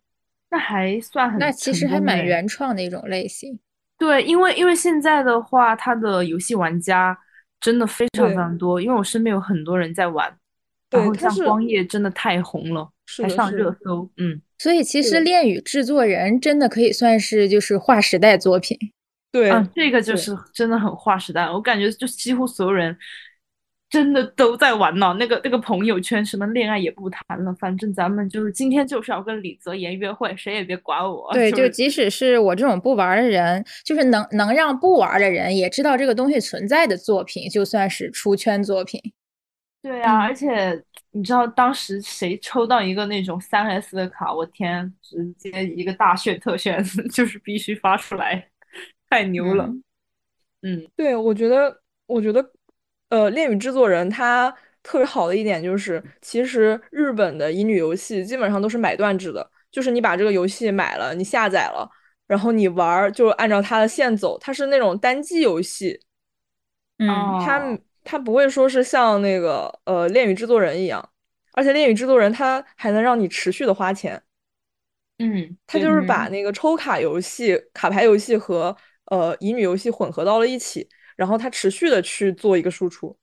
[0.52, 3.60] 那还算很，那其实还蛮原创的一种类型。
[3.98, 7.18] 对，因为因为现在的话，它的游戏玩家
[7.60, 10.32] 真的非常非常多，因为我身边有很多人在玩。
[10.92, 12.88] 然后像对它是光夜真的太红了，
[13.24, 14.08] 还上热搜。
[14.18, 18.78] 嗯，所以其实恋与制作人真的可以算是就是划时代作品。
[19.32, 22.96] 对，啊，这个就是真的很划时代，我感觉就几乎所有人
[23.90, 25.16] 真的都在玩呢。
[25.18, 31.32] 那个那个朋友圈什么恋爱也不谈了，反正咱们就是今天就是要跟李泽言约会，谁也别管我。
[31.34, 39.02] 对，就就即使是我这种不玩儿的人，就是能能让不玩儿的人也知道这个东西存在的作品，就算是出圈作品。
[39.82, 48.50] 对啊，嗯而且你知道当时谁抽到一个那种三 S 的卡，我天，直接一个大炫特炫， 就是必须发出来，
[49.10, 49.66] 太牛了。
[49.66, 49.84] 嗯。
[50.62, 50.88] 嗯。
[50.96, 52.52] 对，我觉得，我觉得，
[53.10, 54.50] 呃，恋与制作人他
[54.84, 61.90] 特别好的一点就是，其实日本的乙女游戏基本上都是买断制的，就是你把这个游戏买了，你下载了，
[62.28, 66.00] 然后你玩儿就按照它的线走，它是那种单机游戏，
[66.98, 71.08] 嗯，它哦它不会说是像那个呃恋与制作人一样，
[71.54, 74.22] 而且恋与制作人它还能让你持续的花钱。
[75.20, 83.16] 嗯，它就是把嗯那个抽卡游戏、卡牌游戏和呃乙女游戏混合到了一起，然后它持续的去做一个输出。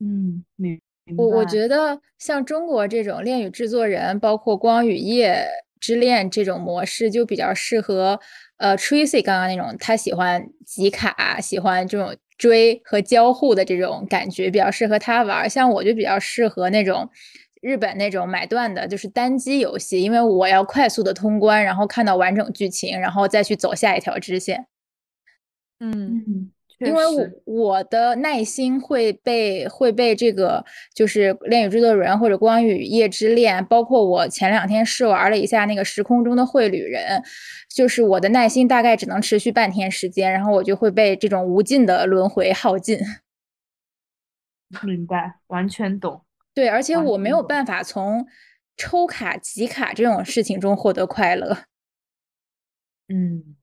[0.00, 0.80] 嗯，明
[1.16, 5.48] 我我觉得像中国这种恋与制作人，包括光与夜
[5.80, 8.20] 之恋这种模式，就比较适合
[8.58, 15.48] 呃 Tracy 刚刚那种，他喜欢集卡，喜欢这种追和交互的这种感觉，比较适合他玩儿。
[15.48, 17.10] 像我就比较适合那种
[17.60, 24.66] 日本那种买断的，就是单机游戏，因为我要快速的通关，然后看到完整剧情，然后再去走下一条支线。
[25.80, 30.64] 嗯，嗯，确因为我我的耐心会被会被这个
[30.94, 37.20] 就是《恋与制作人》或者《光与夜之恋》，包括我前两天试玩了一下那个《时空中的绘旅人》，
[37.74, 42.98] 就是我的耐心大概只能持续半天时间，然后我就会被这种无尽的轮回耗尽。
[44.84, 46.22] 明白，完全懂。
[46.54, 48.26] 对，而且我没有办法从
[48.76, 51.64] 抽卡集卡这种事情中获得快乐。
[53.08, 53.56] 嗯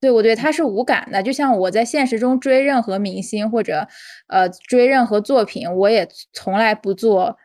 [0.00, 3.86] 对，我对他是无感的，就像我在现实中追任何明星或者
[4.28, 7.36] 呃追任何作品，我也从来不做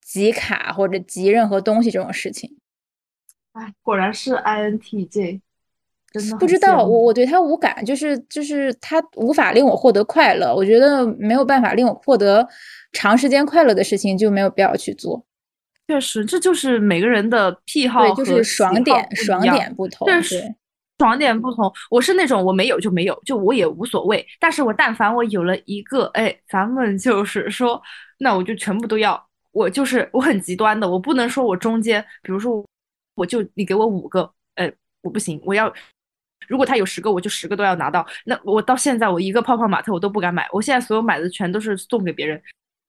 [0.00, 2.56] 集卡或者集任何东西这种事情。
[3.52, 5.40] 哎，果然是 INTJ，
[6.12, 10.54] 真的不知道，我我对他无感，就是就是他无法令我获得快乐。
[10.54, 12.48] 我觉得没有办法令我获得
[12.92, 15.24] 长时间快乐的事情，就没有必要去做。
[15.86, 20.06] 确实，这就是每个人的癖好对，就是爽点爽点不同。
[20.06, 20.20] 对，
[20.98, 21.72] 爽点不同。
[21.90, 24.26] 我是那种我没有就没有，就我也无所谓。
[24.38, 27.82] 但是我但凡我有了一个，哎，咱们就是说，
[28.18, 29.22] 那我就全部都要。
[29.52, 32.64] 我就是我很极端的，我不能说我中间，比如说
[33.14, 35.72] 我就你给我五个，哎，我不行，我要。
[36.46, 38.06] 如果他有十个，我就十个都要拿到。
[38.26, 42.40] 那我到现在我一个泡泡玛特我都不敢买，我现在所有买的全都是送给别人。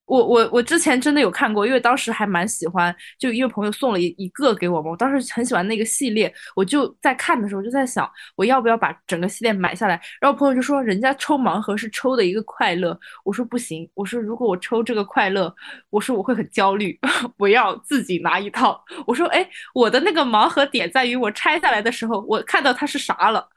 [0.05, 9.99] 我我我之前真的有看过，因为当时还蛮喜欢，就因为朋友送了一一个给我嘛，我当时很喜欢那个系列，我就在看的时候就在想，我要不要把整个系列买下来？
[10.21, 15.53] 然后朋友就说，人家抽盲盒是抽的一个快乐，我说不行，我说如果我抽这个快乐，
[15.89, 16.97] 我说我会很焦虑，
[17.37, 18.83] 我要自己拿一套。
[19.07, 23.49] 我说，哎，我的那个盲盒点在于我拆下来的时候，我看到它是啥了，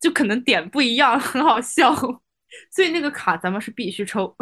[0.00, 1.92] 就可能点不一样，很好笑。
[2.70, 4.34] 所以那个卡咱们是必须抽。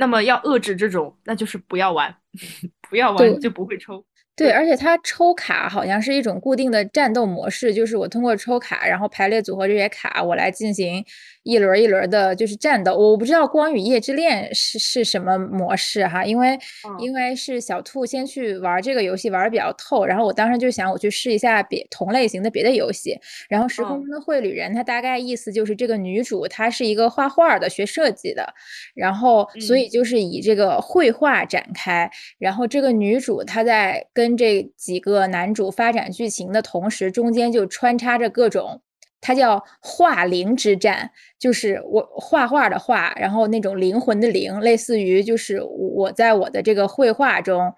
[0.00, 2.16] 那么要遏制这种，那就是不要玩，
[2.88, 4.02] 不要玩就不会抽。
[4.40, 11.04] 对，而且它抽卡好像是一种固定的战斗模式，就是我通过抽卡，然后排列组合这些卡，我来进行
[11.42, 12.96] 一轮儿一轮儿的，就是战斗。
[12.96, 16.58] 我不知道《光与夜之恋》是是什么模式哈，因为
[16.98, 23.14] 因为是小兔先去玩这个游戏玩的比较透，然后我当时就想我去试一下别同类型的别的游戏。
[23.50, 28.54] 然后《时空嗯中的绘旅人》它大概意思就是这个女主她是一个画画的，学设计的，
[28.94, 32.10] 然后所以嗯就是以这个绘画展开。
[32.38, 38.80] 然后这个女主她在跟这几个男主发展剧情的同时，中间就穿插着各种，
[39.20, 47.74] 它叫画灵之战，就是我画画的画，然后那种灵魂的灵，类似于就是我在我的这个绘画中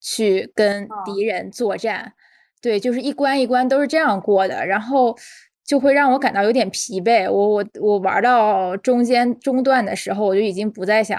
[0.00, 2.12] 去跟敌人作战，
[2.60, 5.16] 对，就是一关一关都是这样过的，然后。
[5.62, 7.30] 就会让我感到有点疲惫。
[7.30, 11.16] 我我我玩到中间中段的时候，我就已经不再想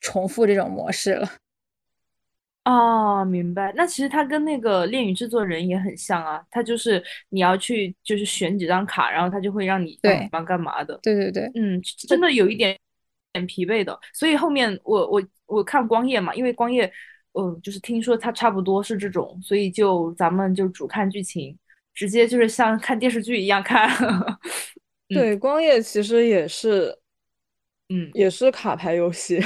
[0.00, 1.28] 重复这种模式了。
[2.64, 3.72] 哦，明白。
[3.74, 10.98] 那其实它跟那个恋与制作人也很像啊，它就是你要去就是选几张卡，然后它就会让你对干嘛干嘛的。
[11.02, 12.78] 对对对，嗯，真的有一点
[13.32, 13.98] 点疲惫的。
[14.14, 16.90] 所以后面我我我看光夜嘛，因为光夜，
[17.32, 21.58] 嗯，就是听说它差不多是这种，所以就咱们就主看剧情，
[21.92, 23.90] 直接就是像看电视剧一样看。
[25.10, 26.96] 嗯对，光夜其实也是，
[27.88, 29.42] 嗯，也是卡牌游戏。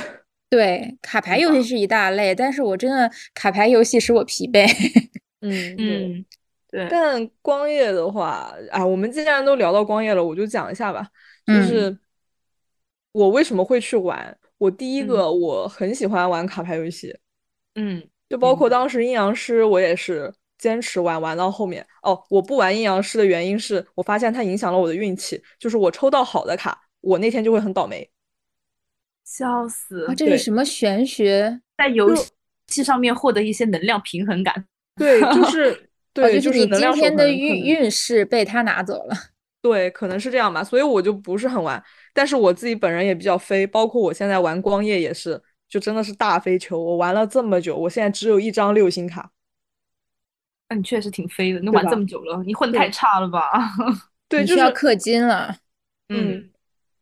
[0.48, 4.66] 对，卡牌游戏是一大类，但是我真的卡牌游戏使我疲惫。
[5.42, 6.24] 嗯嗯，
[6.70, 6.86] 对。
[6.88, 11.08] 但光夜的话，啊，我们既然都聊到光夜了，我就讲一下吧。
[11.46, 11.96] 就是
[13.12, 14.36] 我为什么会去玩？
[14.58, 17.14] 我第一个我很喜欢玩卡牌游戏，
[17.74, 21.86] 嗯，就包括当时阴阳师，我也是坚持玩玩到后面。
[22.02, 28.08] 哦，我不玩阴阳师的原因是我发现它影响了我的运气，就是我抽到好的卡，我那天就会很倒霉。
[29.26, 30.06] 笑死！
[30.16, 31.60] 这是什么玄学？
[31.76, 32.14] 在游
[32.68, 34.64] 戏上面获得一些能量平衡感。
[34.96, 39.14] 对，就是对，就是你今天的运运势被他拿走了。
[39.60, 40.62] 对，可能是这样吧。
[40.62, 41.82] 所以我就不是很玩，
[42.14, 46.80] 但是我自己本人也比较飞，包括我现在玩光夜也是，就真的是大飞球。
[46.80, 49.32] 我玩了这么久，我现在只有一张六星卡。
[50.68, 53.50] 那你确实挺飞的，你玩这么久了，你混太差了吧？
[54.28, 55.56] 对，就是要氪金了。
[56.08, 56.48] 嗯，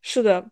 [0.00, 0.48] 是的。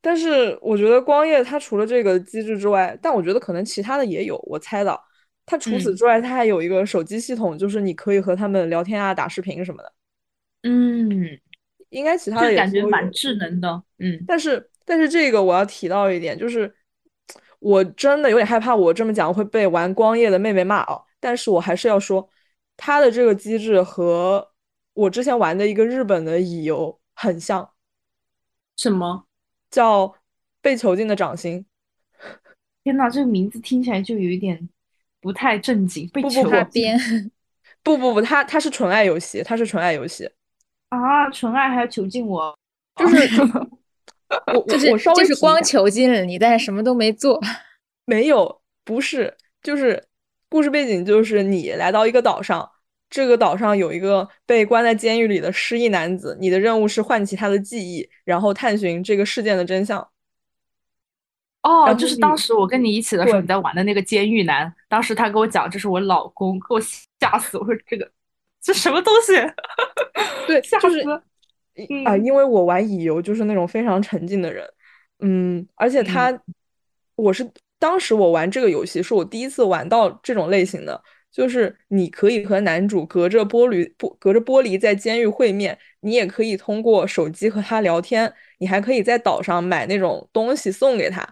[0.00, 4.38] 但是我觉得光夜它除了这个机制之外，但我觉得可能其他的也有。
[4.46, 5.02] 我猜到，
[5.44, 9.92] 它除此之外，它还有一个手机系统，就是你可以和他们聊天啊、打视频什么的。
[10.62, 11.38] 嗯，
[11.90, 13.82] 应该其他的也感觉蛮智能的。
[13.98, 16.74] 嗯，但是但是这个我要提到一点，就是
[17.58, 21.02] 我真的有点害怕，我这么讲会被玩光夜的妹妹骂哦。
[21.20, 22.28] 但是我还是要说，
[22.76, 24.50] 它的这个机制和
[24.94, 27.70] 我之前玩的一个日本的乙游很像。
[28.76, 29.27] 什么？
[29.70, 30.14] 叫
[30.60, 31.64] 被囚禁的掌心，
[32.84, 34.68] 天呐，这个名字听起来就有一点
[35.20, 36.08] 不太正经。
[36.08, 36.94] 被囚禁？
[37.82, 40.28] 不不不，它它是纯爱游戏，它是纯爱游戏
[40.88, 41.30] 啊！
[41.30, 42.56] 纯爱还要囚禁我？
[42.96, 43.16] 就是
[44.54, 47.40] 我就是我稍微就是光囚禁了你，但是什么都没做。
[48.04, 50.02] 没有，不是，就是
[50.48, 52.70] 故事背景就是你来到一个岛上。
[53.10, 60.06] 这个岛上有一个被关在监狱里的失忆男子，你的任务是唤起他的记忆，然后探寻这个事件的真相。
[61.62, 66.80] 哦，就是当时我跟你一起的时候，你在玩的那个监狱男，当时他跟我讲这是我老公，给我
[67.18, 67.58] 吓死！
[67.58, 68.10] 我说这个
[68.60, 69.32] 这什么东西？
[70.46, 71.02] 对，吓死！
[72.04, 74.68] 啊，因为我玩乙游就是那种非常沉浸的人，
[75.20, 76.32] 嗯，而且他，
[77.16, 81.02] 我是当时我玩这个游戏是我第一次玩到这种类型的。
[81.38, 91.24] 就是你可以和男主隔着玻璃不隔着玻璃在监狱会面，你也可以通过手机和他聊天，你还可以在岛上买那种东西送给他，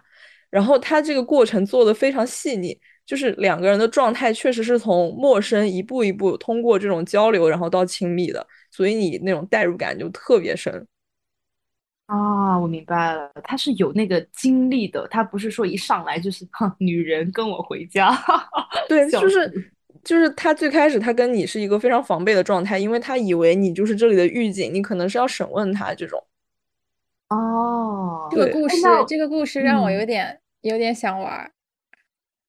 [0.49, 10.87] 然后他这个过程做的非常细腻，就是两个人的状态确实是从陌生一步一步通过这种交流，然后到亲密的，所以你那种代入感就特别深。
[12.05, 18.17] 啊，我明白了，他是有那个经历的，他不是说一上来就是哼，女人跟我回家，
[18.87, 19.73] 对， 就是。
[20.07, 26.23] 就是他最开始，他跟你是一个非常防备的状态，因为他以为你就是这里的狱警，你可能是要审问他这种。
[27.27, 31.51] 哦，这个故事，这个故事让我有点有点想玩。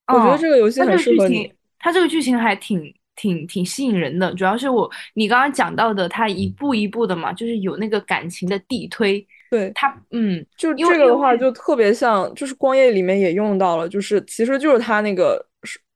[0.07, 1.53] 我觉得这个游戏很适合你。
[1.81, 9.27] 他这个剧情还挺挺挺吸引人的，主要是我你刚刚讲到的，他一步一步的嘛，就是有那个感情的递推。
[9.51, 15.45] 对他，嗯，就这个的话，就特别像，就是光夜里面也用到了，就是其实就是他那个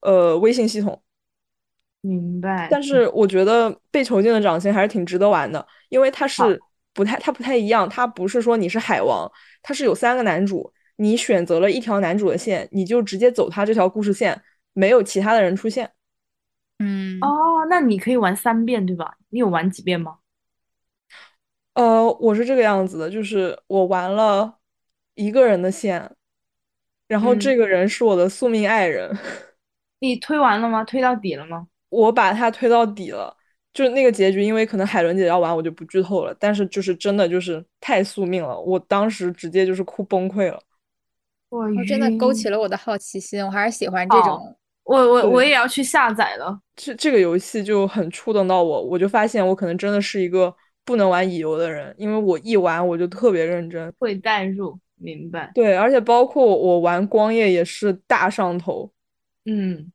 [0.00, 1.00] 呃微信系统。
[2.02, 6.60] 明白，但是我觉得被囚禁的掌心还是挺值得玩的，因为它是
[6.92, 9.30] 不太，它不太一样，它不是说你是海王，
[9.62, 15.90] 它是有三个男主，你选择了一条男主的线，你就直接走他这条故事线，没有其他的人出现。
[16.80, 19.16] 嗯，哦，那你可以玩三遍对吧？
[19.28, 20.18] 你有玩几遍吗？
[21.74, 24.58] 呃，我是这个样子的，就是我玩了
[25.14, 26.10] 一个人的线，
[27.06, 29.16] 然后这个人是我的宿命爱人。
[30.00, 30.82] 你推完了吗？
[30.84, 31.68] 推到底了吗？
[31.92, 33.36] 我把它推到底了，
[33.74, 36.34] 就是那个结局，因为可能海伦姐要玩，我就不剧透了。
[36.40, 40.58] 但是就是真的就是太宿命了，我当时直接就是哭崩溃了。
[41.50, 44.56] 我真的勾起了我的好奇心，我还是喜欢这种。
[44.84, 46.58] 我我我也要去下载了。
[46.74, 50.52] 这这个游戏就很触动到我，我就发现我可能真的是一个
[50.84, 55.52] 不能玩乙游的人，因为我一玩我就特别认真，会代入，明白？
[55.54, 58.90] 对，而且包括我玩光夜也是大上头。
[59.44, 59.92] 嗯，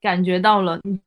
[0.00, 0.78] 感觉到了。
[0.84, 1.00] 你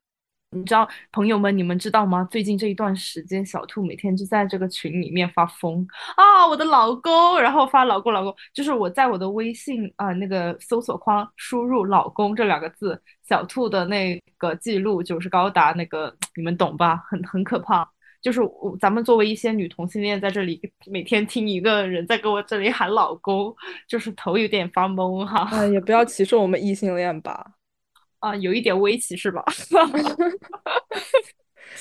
[0.64, 2.26] 知道，朋友们，你们知道吗？
[2.30, 5.86] 最近这一段时间，小兔每天就在这个群里面发疯
[6.16, 17.02] 啊，我的老公，然后发老公老公，就是我在我的微信啊那个搜索框输入“老公”这两个字，小兔的那个记录就是高达那个，你们懂吧？
[17.08, 17.88] 很很可怕。
[18.20, 23.52] 就是我咱们作为一些女同性恋，在这里每天听一个人在跟我这里喊老公，
[23.88, 25.40] 就是头有点发懵哈。
[25.50, 27.44] 啊，也不要歧视我们异性恋吧。
[28.22, 29.44] 啊，有一点微歧视吧，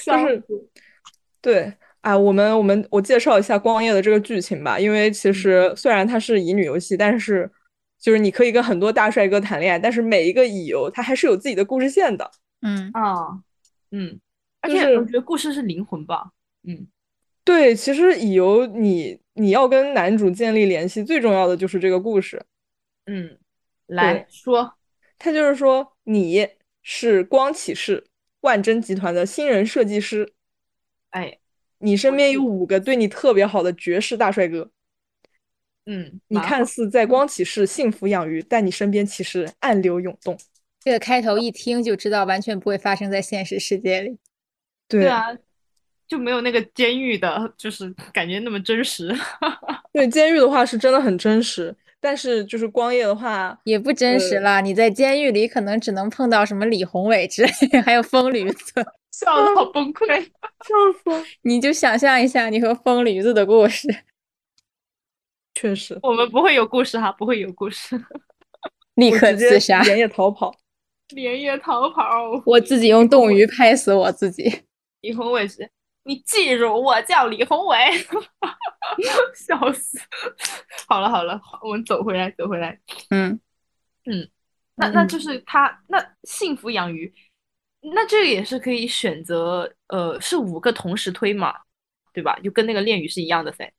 [0.03, 0.43] 就是
[1.39, 1.71] 对，
[2.01, 5.71] 啊，我们我们我介绍一下光夜的这个剧情吧，因为其实。
[5.75, 7.49] 虽然它是乙女游戏，但是
[7.99, 12.29] 就是你可以跟很多大帅哥谈恋爱，但是每一个乙游他还是有自己的故事线的。
[12.61, 12.89] 嗯。
[12.93, 13.39] 啊，
[13.91, 14.19] 嗯，
[14.61, 16.31] 而且我觉得故事是灵魂吧，
[16.63, 16.87] 嗯。
[17.43, 22.43] 对，其实乙游你你要跟男主建立联系，最重要的就是这个故事。
[23.05, 23.37] 嗯，
[23.87, 24.73] 来说，
[25.17, 26.47] 他就是说你
[26.81, 28.05] 是光启士
[28.41, 30.33] 万臻集团的新人设计师，
[31.11, 31.37] 哎，
[31.79, 34.71] 你身边有记五个对你特别好的绝世大帅哥，
[35.85, 40.37] 嗯，你看似在光启士幸福养鱼，但你身边其实暗流涌动。
[40.79, 44.17] 这个开头一听就知道完全不会发生在现实世界里。
[44.87, 45.27] 对对啊，
[46.07, 49.15] 就没有那个监狱的，就是感觉那么真实。
[49.93, 58.73] 对，监狱的话是真的很真实，但是就是光夜的话，也不真实呃了，你在监狱里可能只能碰到什么李宏伟之类的， 还有疯驴子，
[59.13, 60.07] 笑的好崩溃。
[60.65, 60.73] 笑
[61.03, 63.87] 死了，你就想象一下你和疯驴子的故事。
[65.53, 68.03] 确实，我们不会有故事哈，不会有故事。
[68.95, 70.53] 立刻自杀，连夜逃跑。
[71.15, 74.63] 连夜逃跑，我自己用冻鱼拍死我自己。
[75.01, 75.69] 李宏伟是，
[76.03, 77.77] 你记住，我叫李宏伟，
[79.35, 79.99] 笑死。
[80.87, 82.79] 好了好了，我们走回来，走回来。
[83.09, 83.39] 嗯，
[84.05, 84.29] 嗯
[84.75, 87.13] 那那就是他那幸福养鱼，
[87.93, 91.53] 那这个也是可以选择，呃，是五个同时推嘛，
[92.13, 92.39] 对吧？
[92.43, 93.71] 就跟那个恋鱼是一样的噻。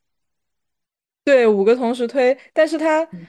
[1.25, 3.27] 对，五个同时推，但是他嗯，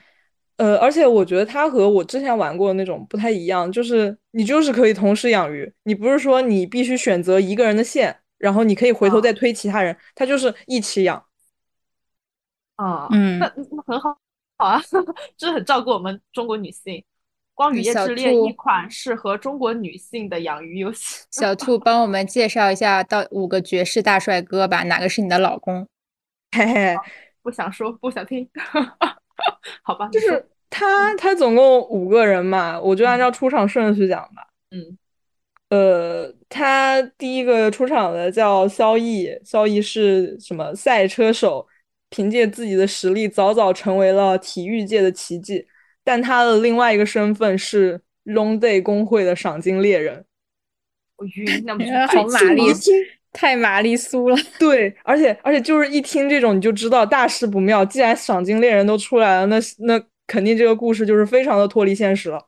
[0.56, 11.24] 呃，而且我觉得它和我之前玩过的那种不太一样，就是你就是可以同时养鱼，你不是说你必须选择一个人的线，然后你可以回头啊再推其他人，他就是一起养。
[12.76, 14.18] 啊，嗯那那很好，
[14.58, 14.80] 好啊，
[15.36, 16.94] 就是很照顾我们中国女性。
[17.56, 21.24] 《光与夜小之恋》一款适合中国女性的养鱼游戏。
[21.30, 25.86] 小兔帮我们介绍一下到五个绝世大帅哥吧，哪个是你的老公？
[26.50, 26.96] 嘿嘿，
[27.42, 28.50] 不想说，不想听。
[29.82, 34.48] 好吧，就是他他总共五个人嘛，我就按照出场顺序讲吧。
[34.72, 34.98] 嗯
[35.70, 41.66] 呃，他第一个出场的叫萧逸，萧逸是什么赛车手，
[42.10, 45.66] 凭借自己的实力早早成为了体育界的奇迹。
[46.04, 50.24] 但他的另外一个身份是 Long Day 工会的赏金猎人。
[51.16, 52.90] 我晕，那不是好玛丽苏
[53.32, 54.36] 太玛丽 苏了。
[54.58, 57.84] 对，而且而且就是一听这种你就知道大事不妙。
[57.84, 62.46] 既然赏金猎人都出来了，那那肯定这个故事就是非常的脱离现实了。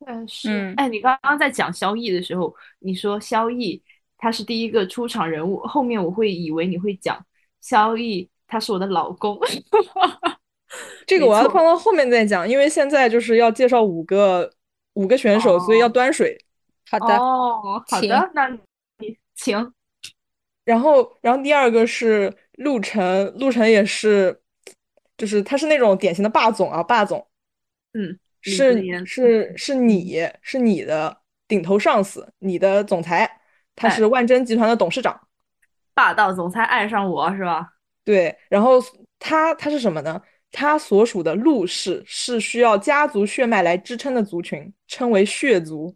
[0.00, 3.82] 确实，嗯哎，你刚刚在讲萧逸的时候，你说萧逸
[4.16, 7.24] 他是第一个出场人物，后面我会以为你会讲
[7.60, 9.38] 萧逸他是我的老公。
[11.06, 14.50] 这个我要放到后面再讲，因为现在就是要介绍五个
[14.94, 16.38] 五个选手，所以要哦端水。
[16.90, 18.48] 好的，哦，好的，那
[18.98, 19.72] 你请。
[20.64, 24.42] 然后，然后第二个是陆晨，陆晨也是，
[25.16, 27.26] 就是他是那种典型的霸总啊，霸总
[27.94, 28.18] 嗯，李
[28.48, 33.40] 是是是你是你的顶头上司，你的总裁，
[33.76, 35.20] 他哎是万臻集团的董事长。
[35.94, 37.74] 霸道总裁爱上我是吧？
[38.04, 38.82] 对，然后
[39.18, 40.20] 他他是什么呢？
[40.50, 45.94] 他所属的陆氏是需要家族血脉来支撑的族群，称为血族。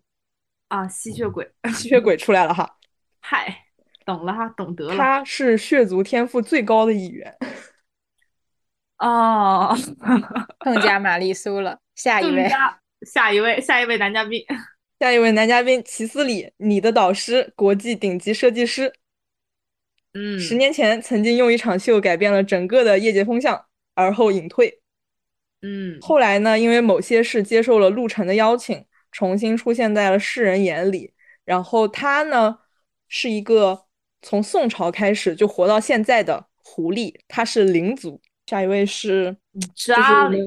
[0.69, 2.79] 啊，吸血鬼，吸血鬼出来了哈，
[3.21, 3.65] 嗨，
[4.05, 4.97] 懂了哈，懂得了。
[4.97, 7.35] 他是血族天赋最高的一员。
[9.03, 9.77] 哦，
[10.61, 11.81] 更加玛丽苏了。
[11.97, 12.49] 下一位，
[13.05, 14.41] 下一位，下一位男嘉宾。
[15.01, 18.93] 下一位男嘉宾齐斯里，你的导师，国际顶级设计师。
[20.15, 23.65] 嗯，十年前曾经用一场秀改变了整个的业界风向，
[23.97, 24.81] 而后隐退。
[25.63, 31.13] 嗯，后来呢，因为某些事接受了陆晨的邀请，重新出现在了世人眼里。
[31.45, 32.61] 然后他呢，
[33.09, 33.87] 是一个
[34.21, 38.21] 从宋朝开始就活到现在的狐狸，他是灵族。
[38.53, 39.35] 下一位是，
[39.75, 40.39] 就是查理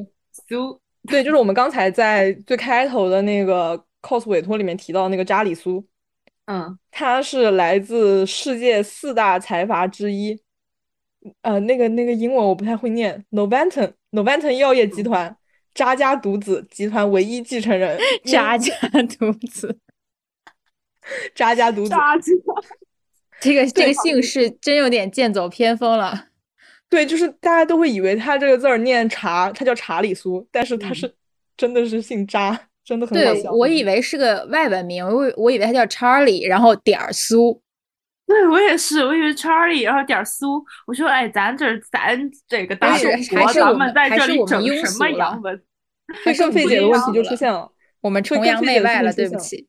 [0.47, 5.83] 苏，对，就是我们刚才在最开头的那个 cos 委托里面提到那个扎里苏，
[6.45, 10.39] 嗯，他是来自世界四大财阀之一，
[11.41, 15.35] 呃，那个那个英文我不太会念，Novanton Novanton 药业集团
[15.73, 18.71] 扎家独子集团唯一继承人， 扎家
[19.17, 19.79] 独子，
[21.33, 21.95] 扎家独子，
[23.41, 26.27] 这个这个姓氏真有点剑走偏锋了。
[26.89, 31.13] 对，就是大家都会以为他这个字儿念查，他叫查理苏，但是他嗯是
[31.57, 33.51] 真的是姓扎，真的很好对，笑。
[33.51, 37.61] 我以为是个外文名，我以我以为他叫 Charlie，然后点儿苏。
[38.27, 45.61] 对我也是，我以为 Charlie，然后点儿苏，我说哎，咱这咱这个大还是中国，咱还是我们们在这里整什么洋文？
[46.25, 47.71] 会更 费解的问题就出现了，
[48.01, 49.67] 我们崇洋媚外了对不起。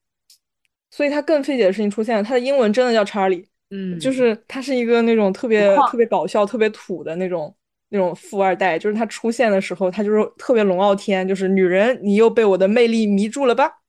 [0.90, 3.46] 所以他更费解的事情出现了，他的英文真的叫查理。
[3.70, 7.54] 嗯，就是他是一个那种特别特别搞笑、特别土的那种
[7.88, 13.80] 那种富二代，就是他出现的时候，他就是特别龙傲天，就是女人，你又被我的魅力迷住了吧？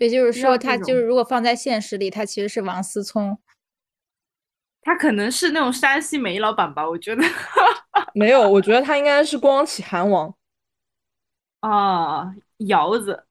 [0.00, 3.38] 也就是说，他就是如果放在现实里，他其实是王思聪。
[4.82, 6.88] 他可能是那种山西煤老板吧？
[6.88, 7.22] 我觉得
[8.14, 10.34] 没有，我觉得他应该是光启韩王。
[11.60, 13.24] 啊，窑子。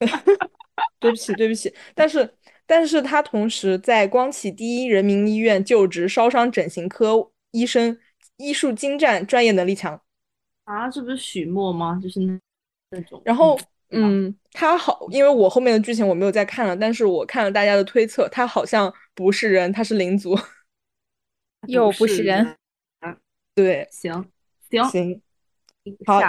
[1.00, 2.28] 对不起，对不起，但是，
[2.68, 7.98] 但是他同时在光启第一人民医院就职烧伤整形科医生，
[8.36, 9.98] 医术精湛，专业能力强。
[10.64, 11.98] 啊，这不是许墨吗？
[12.02, 12.20] 就是
[12.90, 13.22] 那种。
[13.24, 13.58] 然后，
[13.88, 20.38] 嗯，他好，因为我后面的剧情我没有再看了，但是我看了大家的推测，他好像不是人，他是灵族。
[21.66, 22.54] 又不是人。
[23.54, 24.12] 对，行
[24.70, 25.22] 行行，
[26.04, 26.20] 好，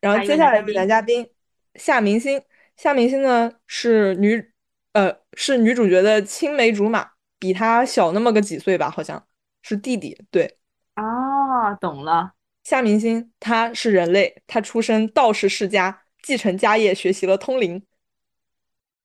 [0.00, 1.28] 然后接下来男嘉宾
[1.74, 2.42] 夏明星。
[2.76, 4.50] 夏明星呢是女，
[4.92, 9.26] 呃，是女主角的青梅竹马，比她小那么个几岁吧，好像
[9.62, 10.20] 是弟弟。
[10.30, 10.58] 对，
[10.94, 12.32] 啊，懂了。
[12.64, 17.82] 夏明星他是人类，他出身道士世家，继承家业，学习了通灵。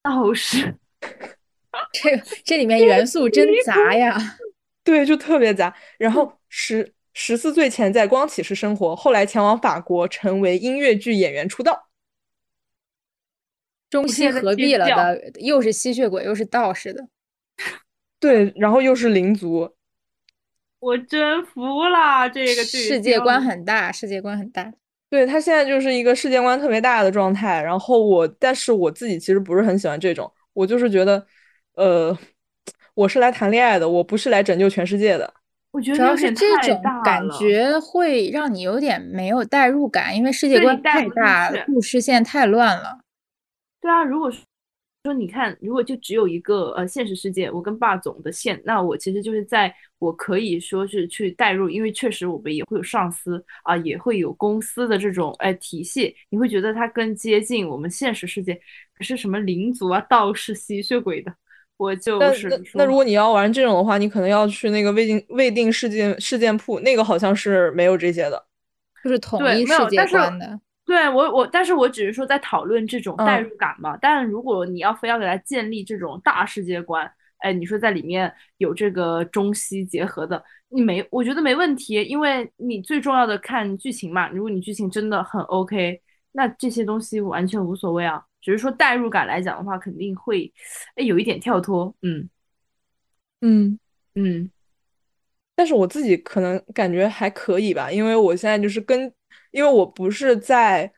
[0.02, 0.76] 道士，
[1.94, 4.18] 这个这里面元素真杂呀。
[4.84, 5.74] 对，就特别杂。
[5.98, 11.88] 然后十十四岁前在光启市生活，后来前往法国，成为音乐剧演员出道。
[13.94, 17.08] 中西合璧了的，又是吸血鬼，又是道士的，
[18.20, 19.70] 对，然后又是灵族，
[20.80, 24.74] 我真服了这个世界观很大，世界观很大。
[25.12, 27.62] 对他现在就是一个世界观特别大的状态。
[27.62, 31.24] 然后我，但是我自己其实不是很喜欢这种，我就是觉得，
[31.76, 32.18] 呃，
[32.96, 35.32] 我是来谈恋爱的，我不是来拯救全世界的。
[35.70, 43.03] 我觉得主要是这种感觉会让你有点没有代入感，因为世界观太大，故事线太乱了。
[43.84, 58.58] 对啊，如果说你看，如果就只有一个呃现实世界，我跟霸总的线，那我其实就是在我可以说是去代入，因为确实我们也会有上司啊，也会有公司的这种哎体系，你会觉得它更接近我们现实世界。
[58.98, 61.34] 可是什么灵族啊、道士、吸血鬼的，
[61.76, 68.46] 我就是那如果你要玩这种的话，你可能要去那个未定未定事件事件铺，那个好像是没有这些的，
[69.04, 70.58] 就是统一世界观的。
[70.94, 73.98] 对我我，但是我只是说在讨论这种代入感嘛。
[74.00, 84.30] 但如果你要非要给他建立这种大世界观，哎，你说在里面有这个中西结合的，你没，我觉得没问题，因为你最重要的看剧情嘛。
[84.30, 86.00] 如果你剧情真的很 OK，
[86.34, 88.24] 那这些东西完全无所谓啊。
[88.40, 90.54] 只是说代入感来讲的话，肯定会
[90.96, 92.30] 哎有一点跳脱，嗯
[93.42, 93.80] 嗯
[94.14, 94.52] 嗯。
[95.56, 99.12] 但是我自己可能感觉还可以吧，因为我现在就是跟。
[99.54, 100.92] 因为我不是在，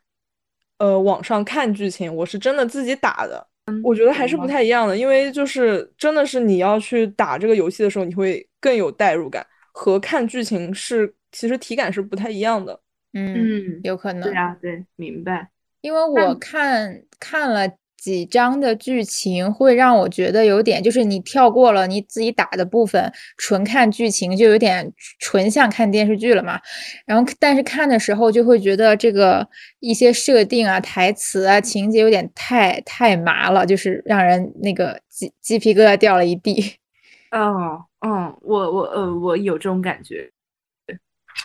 [0.80, 3.48] 呃，网上看剧情，我是真的自己打的。
[3.84, 12.80] 我觉得还是不太一样的，因为就是真的是你要去打这个游戏的时候，你会更有代入感，和看剧情是其实体感是不太一样的。
[13.14, 14.24] 嗯，有可能。
[14.24, 15.50] 对啊，对，明白。
[15.82, 17.68] 因为我看看了。
[18.06, 26.62] 几章的剧情会让我觉得有点，就是你跳过了你自己打的部分，纯看剧情就有点纯像看电视剧了嘛。
[27.08, 29.48] 然后，但是看的时候就会觉得这个
[29.80, 36.76] 一些设定啊、台词啊、情节有点太太麻了，就是让人那个鸡鸡皮疙瘩掉了一地。
[37.34, 40.30] 哦，嗯，我我呃，我有这种感觉。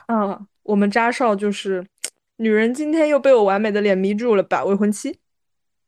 [0.09, 1.87] 嗯，我们扎少就是
[2.37, 4.63] 女人今天又被我完美的脸迷住了吧？
[4.67, 5.21] 未婚妻。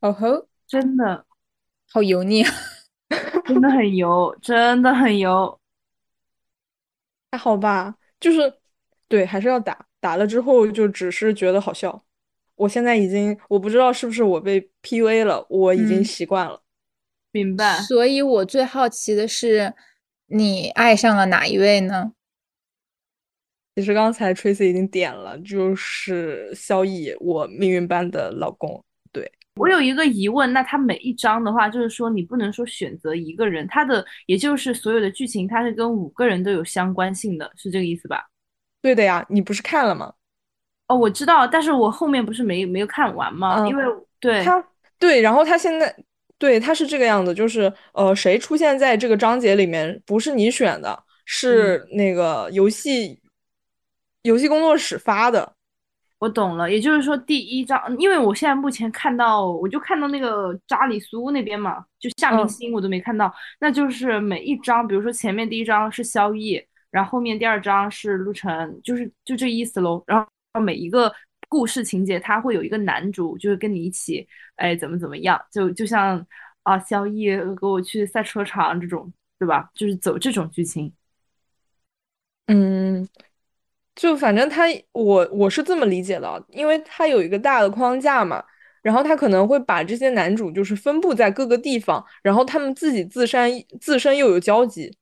[0.01, 0.49] 哦吼。
[0.73, 1.27] 真的
[1.91, 2.51] 好油腻啊！
[3.45, 5.61] 真的很油，真的很油。
[7.31, 8.51] 还好吧，就是
[9.07, 9.87] 对，还是要打。
[10.01, 12.03] 打了之后就只是觉得好笑。
[12.55, 16.63] 我现在已经，我不知道是不是我被 PUA 了，我已经习惯了。
[17.33, 17.77] 明白。
[17.83, 19.75] 所以我最好奇的是，
[20.29, 22.15] 你爱上了哪一位呢？
[23.75, 28.83] 其实刚才 Tracy 已经点了，就是萧逸，我命运般的老公。
[29.55, 29.61] 对。
[29.61, 38.27] 我有一个疑问，那它每一章的话，就是说你不能说选择一个人，它的也就是所有的剧情，它是跟五个人都有相关性的，是这个意思吧？
[38.81, 40.13] 对的呀，你不是看了吗？
[40.89, 43.67] 哦，我知道，但是我后面不是没没有看完吗？
[43.69, 43.85] 因为
[44.19, 44.63] 对他
[44.99, 45.95] 对，然后他现在
[46.39, 53.21] 对他是这个样子，就是呃，谁出现在这个章节里面不是你选的，是那个游戏
[54.23, 55.55] 游戏工作室发的。
[56.23, 70.01] 我懂了，也就是说第一章，因为我现在目前看到，我就看到那个扎里苏那边嘛，就夏明星我都没看到，那就是每一章，比如说前面第一章是萧逸，然后后面第二章是陆晨，就是就这意思喽。
[70.07, 70.17] 然
[70.55, 71.13] 后每一个
[71.49, 76.25] 故事情节，他会有一个男主，就是跟你一起，哎，怎么怎么样，就就像
[76.63, 79.69] 啊，萧逸跟我去赛车场这种，对吧？
[79.75, 80.93] 就是走这种剧情。
[82.47, 83.09] 嗯。
[83.95, 88.43] 就反正他我我是这么理解的，因为他有一个大的框架嘛，
[88.83, 94.97] 然后他可能会把这些男主就是分布在各个地方，然后他们自己自身自身又有交集。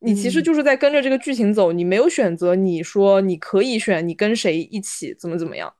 [0.00, 2.54] 你其实就是在跟着这个剧情走，你没有选择。
[2.54, 5.72] 你说你可以选你跟谁一起怎么怎么样？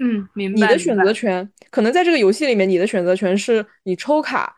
[0.00, 0.60] 嗯，明白。
[0.60, 4.56] 你的选择权可能在这个游戏里面，你的选择权是你抽卡。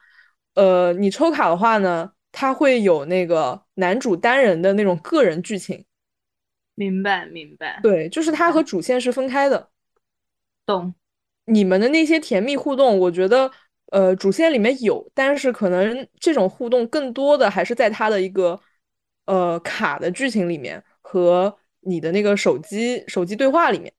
[0.55, 5.85] 呃，你抽卡的话呢，它会有那个男主单人的那种个人剧情。
[6.79, 7.81] 明白，明白。
[7.83, 9.71] 对，就是它和主线是分开的。
[10.65, 10.95] 懂。
[11.45, 13.51] 你们的那些甜蜜互动，我觉得
[13.87, 18.61] 呃主线里面有，但是可能这种互动更多的还是在它的一个。
[19.31, 23.93] 呃，卡的剧情里面和你的那个手机手机对话里面，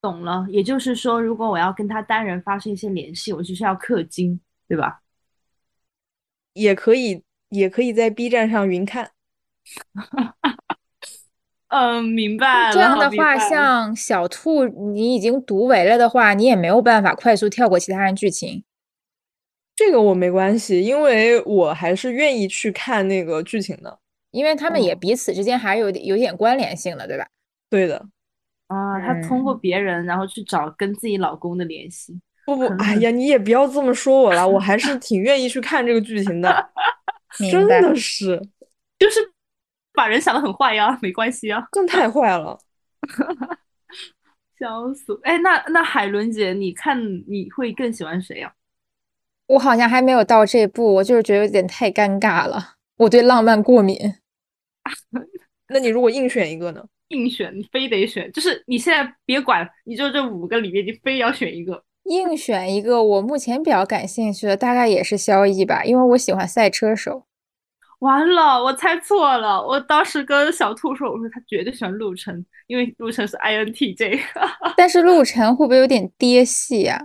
[0.00, 0.46] 懂了。
[0.48, 5.00] 也就是说，如果我要跟他单人发生一些联系，我就是要氪金，对吧？
[6.52, 9.10] 也可以，也可以在 B 站上云看。
[11.68, 12.72] 嗯，明白了。
[12.72, 18.62] 这样的话，像小兔，你已经读完了的话，你也没有办法快速跳过其他人剧情。
[19.74, 23.98] 这个我没关系，因为我还是愿意去看那个剧情的。
[24.30, 27.26] 因为他们也彼此之间还是有点有点关联性的，对吧？
[27.70, 28.04] 对的。
[28.66, 32.18] 啊，她通过别人然后去找跟自己老公的联系。
[32.46, 36.70] 不不，哎呀，你也不要这么说我了，我还是挺愿意去看这个剧情的。
[37.50, 38.40] 真的是，
[38.98, 39.18] 就是
[39.94, 41.66] 把人想的很坏呀，没关系啊。
[41.72, 42.58] 真太坏了，
[44.58, 45.18] 笑死！
[45.22, 48.52] 哎，那那海伦姐，你看你会更喜欢谁呀？
[49.46, 52.74] 我好像还没有到这步，我就是觉得有点太尴尬了。
[52.96, 53.98] 我对浪漫过敏。
[55.68, 56.84] 那你如果硬选一个呢？
[57.08, 61.84] 硬选，你非得选，就是你现在别管，你就这五个里面，你非要选一个。
[62.04, 67.26] 硬选一个，我目前比较感兴趣的大概也是萧逸吧，因为我喜欢赛车手。
[68.04, 69.60] 完了，我猜错了。
[69.66, 74.20] 我当时跟小兔说，我说他绝对喜欢陆晨，因为陆晨是 INTJ。
[74.76, 77.02] 但是陆晨会不会有点爹系呀？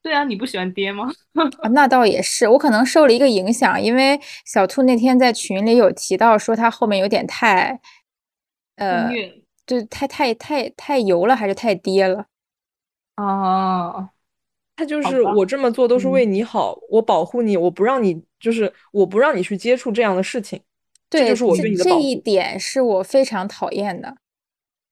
[0.00, 1.10] 对啊，你不喜欢爹吗？
[1.72, 7.80] 那倒也是，我可能受了一个影响，因为小兔那天在群里有提到说他后面有点太，
[8.76, 9.10] 呃，
[9.66, 12.26] 就太太太太油了，还是太爹了？
[13.16, 14.10] 哦，
[14.76, 20.60] 他就是我这么做都是为你好，我保护你，我不让你就是我不让你去接触这样的事情，
[21.08, 21.84] 这就是我对你的。
[21.84, 24.16] 这一点是我非常讨厌的。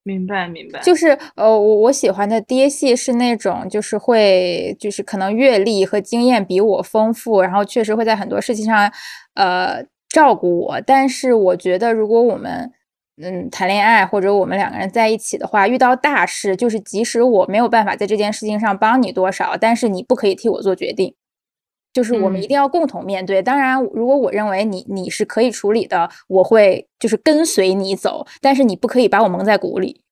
[0.03, 8.91] 明白，明白，就是呃，我我喜欢的爹系是那种，就是会，就是可能阅历和经验比我丰富，然后确实会在很多事情上，
[9.35, 10.81] 呃，照顾我。
[10.81, 12.73] 但是我觉得，如果我们
[13.23, 21.15] 嗯谈恋爱，或者我们两个人在一起的话，遇到大事，就是即使我没有办法在这件事情上帮你多少，但是你不可以替我做决定，
[21.93, 23.43] 就是我们一定要共同面对。
[23.43, 30.03] 当然，如果我认为你你是可以处理的，我会就是跟随你走，但是你不可以把我蒙在鼓里。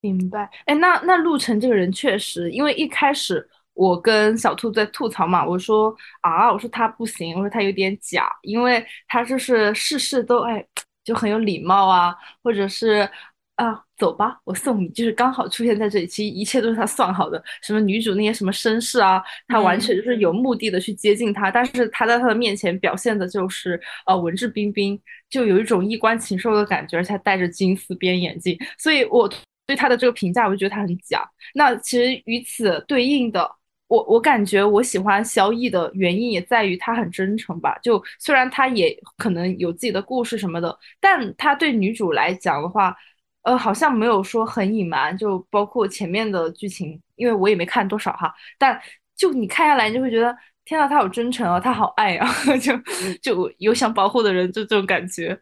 [0.00, 10.64] 明白，哎，那那陆晨这个人确实，因为一开始我跟小兔在吐槽嘛，我说啊，我说他不行，我说他有点假，因为他就是事事都哎
[11.02, 12.14] 就很有礼貌啊，
[12.44, 13.10] 或者是
[13.56, 29.28] 啊走吧，我送你，就是刚好出现在这里，其实一切都是他算好的，什么女主那些什么身世啊，他完全就是有目的的去接近他，但是他在他的面前表现的就是呃文质彬彬，就有一种衣冠禽兽的感觉，而且戴着金丝边眼镜，所以我。
[29.68, 31.30] 对他的这个评价，我就觉得他很假。
[31.52, 33.46] 那其实与此对应的，
[33.86, 37.78] 我我感觉我喜欢萧逸的原因也在于他很真诚吧。
[37.82, 42.96] 就虽然他也可能有自己的故事什么的，但他对女主来讲的话，
[43.42, 45.16] 呃，好像没有说很隐瞒。
[45.16, 48.80] 就包括前面的剧情，因为我也没看多少哈，但
[49.16, 52.28] 就你看下来，你就会觉得天呐，他好真诚啊，他好爱啊，
[52.60, 52.76] 就
[53.22, 55.38] 就有想保护的人，就这种感觉，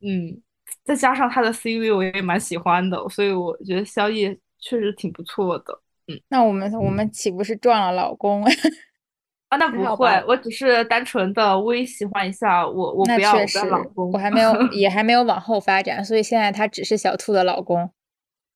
[0.00, 0.40] 嗯。
[0.84, 4.26] 再加上他的 CV 我也蛮喜欢的，所以我觉得萧逸
[4.60, 5.82] 确实挺不错的。
[6.06, 8.44] 嗯，那我们我们岂不是撞了老公？
[9.50, 17.90] 啊，那不会，我只是单纯的微喜欢一下我，我不要我的老公，我还没有 也还没有往后发展，所以现在他只是小兔的老公。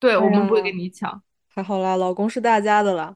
[0.01, 1.23] 对我们不会跟你抢，
[1.55, 3.15] 还好啦，老公是大家的啦。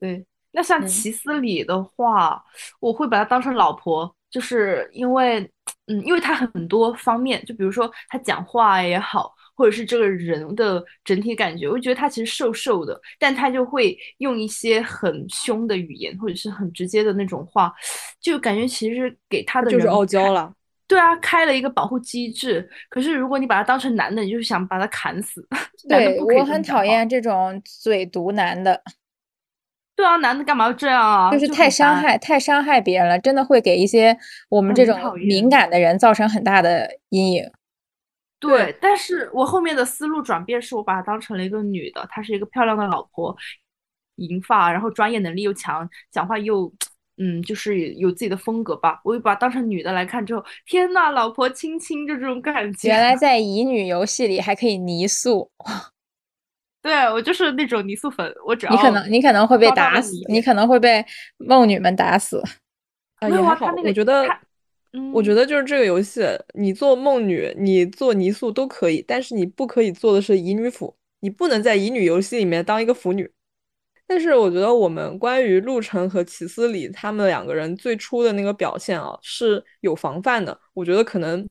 [0.00, 2.42] 对，那像齐思礼的话，
[2.80, 4.16] 我会把他当成老婆。
[4.30, 5.48] 就是因为，
[5.86, 17.72] 嗯，因为他很多方面，就比如说他讲话也好，或者是这个人的整体感觉，我觉得他其实瘦瘦的，但他就会用一些很凶的语言，或者是很直接的那种话，
[18.20, 20.52] 就感觉其实给他的就是傲娇了。
[20.86, 22.68] 对啊，开了一个保护机制。
[22.90, 25.46] 可是如果你把他当成男的，你就是想把他砍死。
[25.88, 28.82] 对我很讨厌这种嘴毒男的。
[29.96, 31.30] 对啊，男的干嘛要这样啊？
[31.30, 34.16] 就是太伤害，太伤害别人了，真的会给一些
[34.50, 37.50] 我们这种敏感的人造成很大的阴影。
[38.38, 43.36] 对，但是我后面的思路转变是我把她当成了一个女的，她是一个漂亮的老婆，
[44.16, 46.72] 银发，然后专业能力又强，讲话又。
[47.16, 49.00] 嗯，就是有自己的风格吧。
[49.04, 52.88] 我又把她当成女的来看之后，天呐，老婆亲亲就这种感觉。
[52.88, 55.48] 原来 在乙女游戏里还可以泥塑，
[56.82, 58.34] 对我就是那种泥塑粉。
[58.44, 61.06] 我只要你可能你可能会被打死，你可能会被
[61.36, 62.42] 梦女们打死。
[63.20, 64.26] 啊，也还好，我觉得，
[65.12, 66.22] 我觉得就是这个游戏，
[66.54, 73.30] 你做梦女，你做泥塑都可以，但是你不可以做的是乙女腐，你不能在乙女游戏里面当一个腐女。
[74.06, 80.56] 但是我觉得我们关于陆程和齐思礼他们两个人最初的那个表现啊是有防范的。
[80.74, 81.48] 我觉得可能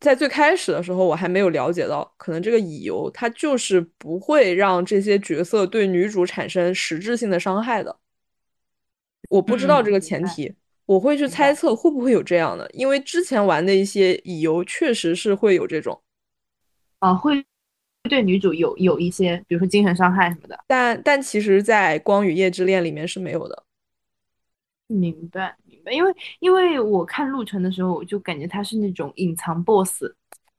[0.00, 7.96] 在最开始的时候我还没有了解到，可能这个乙游它就是不会让这些角色对女主产生实质性的伤害的。
[9.28, 10.54] 我不知道这个前提，
[10.86, 16.00] 我会去猜测会不会有这样的，因为之前玩的一些乙游确实是会有这种
[17.00, 17.44] 啊会。
[18.06, 23.64] 对女主有有一些，比如说精神伤害什么的，但但其实，在《光与夜之恋》里面是没有的。
[24.88, 25.90] 明白，明白。
[25.90, 30.14] 因为因为我看陆程的时候，我就感觉他是那种隐藏 BOSS，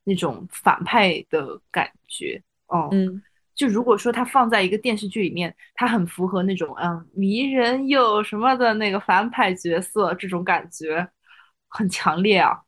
[0.05, 2.41] 那种反派的感觉。
[2.65, 3.21] 哦，嗯。
[3.56, 11.08] 就如果说他放在一个电视剧里面，他很符合那种嗯迷人又什么的那个反派角色，这种感觉
[11.70, 12.60] 很强烈啊，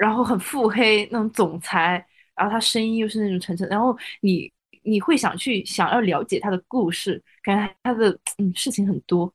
[0.00, 2.06] 然后很腹黑那种总裁。
[2.36, 4.52] 然后他声音又是那种沉沉，然后你
[4.82, 9.32] 你会想去想要了解他的故事，感觉他的嗯事情很多，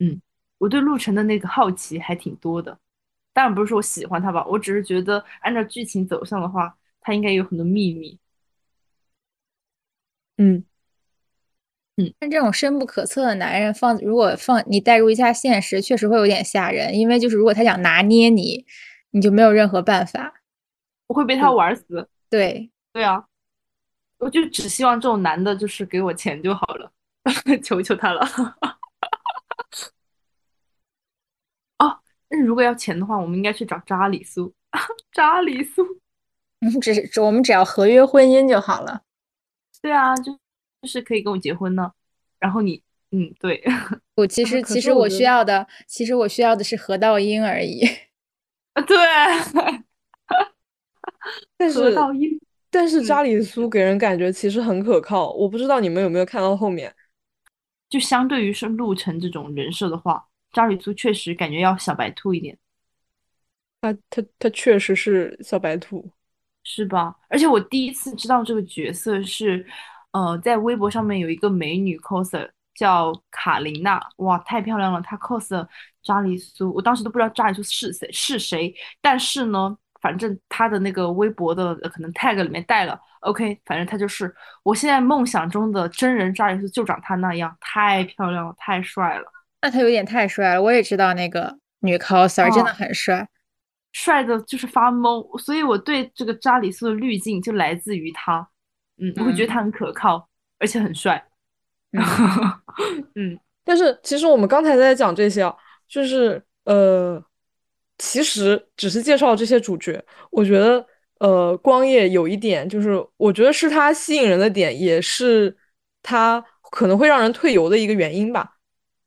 [0.00, 0.20] 嗯，
[0.58, 2.76] 我对陆晨的那个好奇还挺多的，
[3.32, 8.18] 当然不是说我喜欢他吧，我只是觉得按照剧情走向的话，他应该有很多秘密，
[10.40, 10.64] 嗯
[11.96, 18.64] 嗯，但这种深不可测的男人放如果放你带入一下现实，确实会有点吓人，因为就是如果他想拿捏你，
[19.10, 20.32] 你就没有任何办法，
[21.08, 22.08] 我会被他玩死。
[22.30, 23.26] 对对啊，
[24.18, 26.90] 我就只希望这种男的，就是给我钱就好了，
[27.62, 28.26] 求求他了。
[31.78, 31.98] 哦，
[32.30, 34.54] 那如果要钱的话，我们应该去找扎里苏。
[35.12, 35.84] 扎里苏，
[36.60, 39.02] 嗯，只是我们只要合约婚姻就好了。
[39.82, 40.32] 对啊，就
[40.82, 41.92] 就是可以跟我结婚呢。
[42.38, 43.62] 然后你，嗯，对，
[44.16, 47.86] 我其实 其实我需要的，其实我需要的是何道英而已。
[48.74, 48.96] 啊，对。
[51.56, 51.94] 但是，
[52.70, 55.32] 但是扎里苏给人感觉其实很可靠。
[55.32, 56.94] 我不知道你们有没有看到后面，
[57.88, 62.56] 就相对于是陆晨这种人设的话，扎里苏确实感觉要小白兔一点。
[63.82, 66.10] 他他他确实是小白兔，
[66.72, 67.14] 是吧？
[67.28, 69.66] 而且我第一次知道这个角色是，
[70.12, 75.00] 呃，在微博上面有一个美女 coser 叫卡琳娜，哇，太漂亮了！
[75.02, 75.66] 她 cos
[76.02, 79.76] 扎里苏，我当时都不知道扎里苏是谁是谁，但是呢。
[80.02, 89.24] 反正他的那个微博的可能 tag 里面带了，OK，反正他就是我现在梦想中的真人扎里苏就长他那样，太漂亮了，太帅了。
[89.60, 93.28] 那他有点太帅了，我也知道那个女 coser 真的很帅，
[93.92, 95.38] 帅的就是发懵。
[95.38, 98.48] 所以我对这个扎里斯的滤镜就来自于他，
[98.98, 100.28] 嗯，我会觉得他很可靠，
[100.58, 101.24] 而且很帅。
[103.14, 105.42] 嗯，但是其实我们刚才在讲这些，
[105.88, 107.22] 就是呃。
[108.02, 110.86] 其实只是介绍这些主角，我觉得，
[111.18, 115.54] 呃，光夜有一点就是，我觉得是他吸引人的点，也是
[116.02, 118.56] 他可能会让人退游的一个原因吧。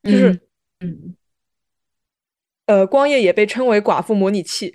[0.04, 0.40] 就是，
[0.78, 1.16] 嗯，
[2.66, 4.74] 呃，光夜也被称为寡妇模拟器。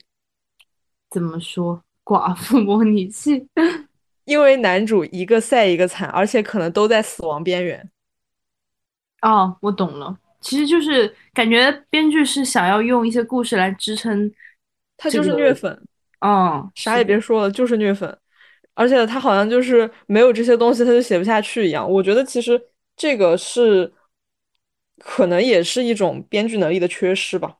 [1.09, 3.47] 怎么说寡妇模拟器？
[4.25, 7.89] 因为男主一个赛一个惨，而且可能都在死亡边缘。
[9.23, 10.17] 哦，我懂了。
[10.39, 14.31] 其实就是感觉编剧是想要用一些故事来支撑，
[14.95, 15.81] 他就是虐粉，
[16.19, 18.17] 嗯，啥也别说了，就是虐粉，
[18.75, 21.89] 而且他好像就是没有这些东西他就写不下去一样。
[21.91, 22.61] 我觉得其实
[22.95, 23.91] 这个是
[24.99, 27.57] 可能也是一种编剧能力的缺失吧。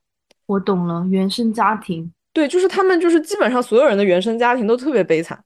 [0.49, 5.43] 我懂了，原生家庭，对，就是他们就是基本上所有人的原生家庭都特别悲惨，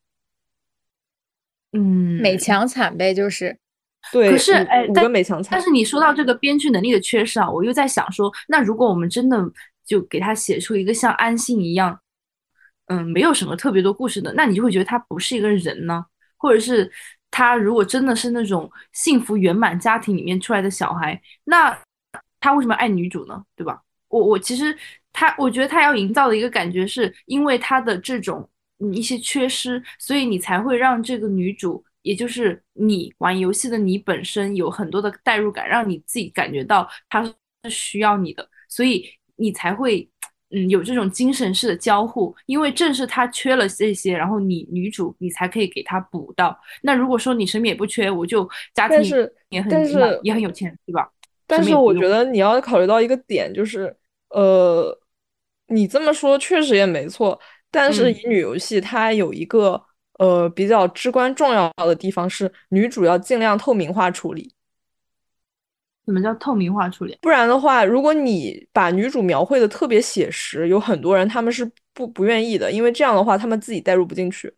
[1.74, 3.58] 嗯，美强惨呗，就是。
[4.12, 5.06] 对，可是哎，但
[5.50, 9.38] 但是你说到这个编剧能力的缺失啊，我又在想说，那如果我们真的
[9.86, 12.00] 就给他写出一个像安信一样，
[12.88, 16.06] 嗯，没有什么特别多故事的，那你就会觉得他不是一个人呢？
[16.38, 16.90] 或者是
[17.30, 21.78] 他如果真的是那种幸福圆满家庭里面出来的小孩，那
[22.40, 23.44] 他为什么爱女主呢？
[23.56, 23.82] 对吧？
[24.14, 24.76] 我我其实
[25.12, 28.48] 他，我觉得他要营造的一个感觉是因为他的这种
[28.80, 31.84] 嗯一些缺失，所以你才会让这个女主。
[32.04, 39.06] 也就是你玩游戏的你本身有很多的代入感，让你自己感觉到他是需要你的，所以
[39.38, 40.06] 你才会
[40.50, 46.60] 嗯有这种精神式的交互，因为正是他缺了这些，然后你女主你才可以给他补到。
[46.82, 49.02] 那如果说你什么也不缺，我就家庭
[49.48, 49.72] 也很
[50.24, 51.10] 也很有钱，对吧？
[51.48, 53.96] 但是我觉得你要考虑到一个点，就是
[54.34, 55.00] 呃，
[55.68, 57.40] 你这么说确实也没错，
[57.72, 59.82] 但是乙女游戏它有一个
[60.20, 64.54] 呃比较至关重要的地方是女主要尽量透明化处理。
[66.06, 67.18] 什么叫透明化处理？
[67.22, 74.54] 不然的话，如果你把女主描绘的特别写实，有很多人他们是不不愿意的，因为这样的话他们自己代入不进去。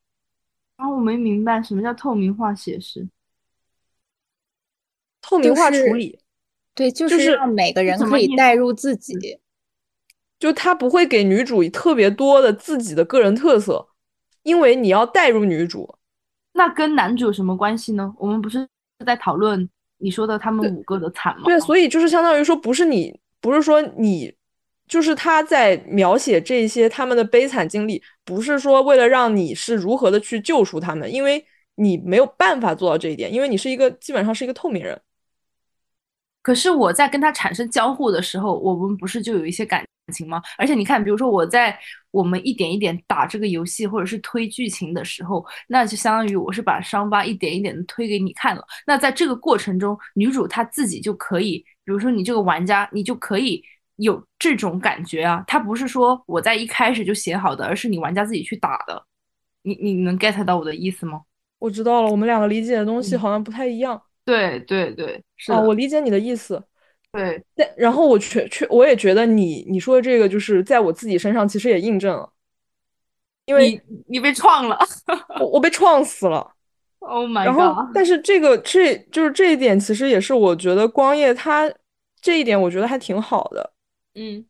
[0.78, 3.08] 啊，我没明白什么叫透明化写实。
[5.22, 6.20] 透明化处理，
[6.74, 9.40] 对，就是让每个人可以代入自己，
[10.46, 13.88] 就他不会给女主特别多的自己的个人特色，
[14.44, 15.98] 因为你要代入女主。
[16.54, 18.14] 那跟男主有什么关系呢？
[18.20, 18.68] 我们不是
[19.04, 19.68] 在讨论。
[19.98, 21.46] 你说的他们五个的惨吗？
[21.46, 24.32] 对，所以就是相当于说，不是你，不是说你，
[24.88, 31.44] 就是他在描写这些他们的悲惨经历，不是说为了让你是如何的去救赎他们，因为
[31.78, 35.02] 你没有办法做到这一点，因为你是一个基本上是一个透明人。
[36.44, 39.84] 可是我在跟他产生交互的时候，我们不是就有一些感
[40.14, 40.42] 情吗？
[40.58, 41.78] 而且你看，比如说我在
[42.12, 48.64] 我们一点一点打这个游戏或者是推剧情的时候，那就相当于我是把伤疤一点一点的推给你看了。
[48.86, 53.64] 那在这个过程中，女主她自己就可以，比如说你这个玩家，你就可以
[53.98, 55.44] 有这种感觉啊。
[55.48, 59.04] 它不是说我在一开始就写好的，而是你玩家自己去打的。
[59.64, 61.22] 你你能 get 到我的意思吗？
[61.58, 64.00] 我知道了，我们两个理解的东西好像不太一样。
[64.24, 66.62] 对对对，是啊，我理解你的意思。
[67.16, 72.30] 对，但然后我确确我也觉得你你说的这个就是在我自己身上其实也印证了，
[73.46, 74.78] 因为你你被创了，
[75.40, 76.52] 我我被创死了。
[77.00, 77.46] Oh my god！
[77.46, 81.72] 然后但是这个这就是这一点其实也是我觉得光夜他
[82.20, 83.72] 这一点我觉得还挺好的。
[84.16, 84.46] 嗯，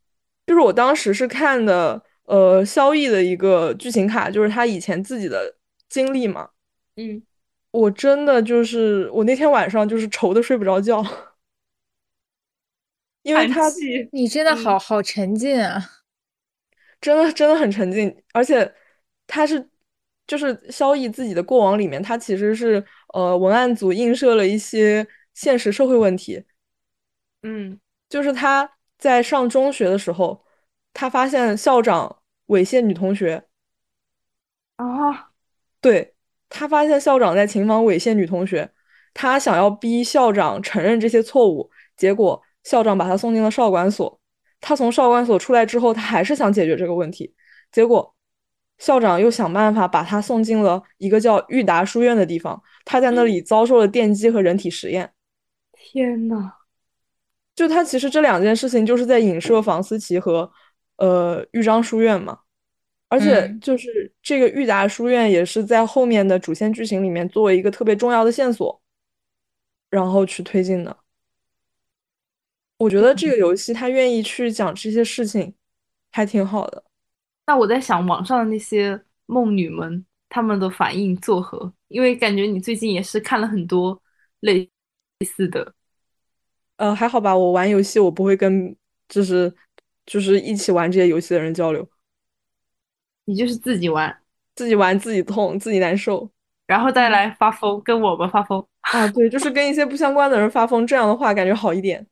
[0.48, 5.56] 就是我当时是看的呃萧逸的一个剧情卡，就是他以前自己的
[5.88, 6.50] 经历嘛。
[6.96, 7.22] 嗯。
[7.72, 11.06] 我真的就是我那天晚上就是愁的睡不着觉，
[13.26, 13.62] 因为他
[14.12, 15.84] 你真的好好沉浸啊，
[17.02, 18.72] 真的真的很沉浸，而且
[19.26, 19.68] 他是
[20.28, 26.44] 就是萧逸自己的过往里面，他其实是呃文案组映射了一些现实社会问题，
[27.42, 30.46] 嗯，就是他在上中学的时候，
[30.94, 33.48] 他发现校长猥亵女同学，
[34.76, 35.32] 啊，
[35.82, 36.12] 对。
[36.48, 38.72] 他发现校长在琴房猥亵女同学，
[39.16, 44.20] 他想要逼校长承认这些错误，结果校长把他送进了少管所。
[44.60, 47.34] 他从少管所出来之后，他还是想解决这个问题，
[47.72, 48.14] 结果
[48.78, 52.62] 校长又想办法把他送进了一个叫裕达书院的地方。
[52.84, 55.12] 他在那里遭受了电击和人体实验。
[55.72, 56.52] 天呐，
[57.56, 60.52] 就他其实这两件事情就是在影射房思琪和
[60.98, 62.40] 呃豫章书院嘛。
[63.08, 68.82] 而且就是这个裕达书院也是在后面的主线剧情里面作为一个特别重要的线索，
[69.92, 70.98] 然后去推进的。
[72.78, 75.54] 我觉得这个游戏他愿意去讲这些事情，
[76.12, 76.84] 还挺好的。
[77.48, 81.72] 那我在想，网上的那些梦女们，他们的反应作何？
[81.88, 84.02] 因为感觉你最近也是看了很多
[84.42, 84.70] 类
[85.26, 85.74] 似的。
[86.78, 88.76] 呃，还好吧，我玩游戏我不会跟
[89.08, 89.54] 就是
[90.06, 91.88] 就是一起玩这些游戏的人交流。
[93.24, 94.22] 你就是自己玩，
[94.56, 96.30] 自己玩自己痛，自己难受，
[96.68, 99.08] 然后再来发疯，跟我们发疯啊！
[99.08, 102.06] 对，就是跟一些不相关的人发疯，这样的话感觉好一点。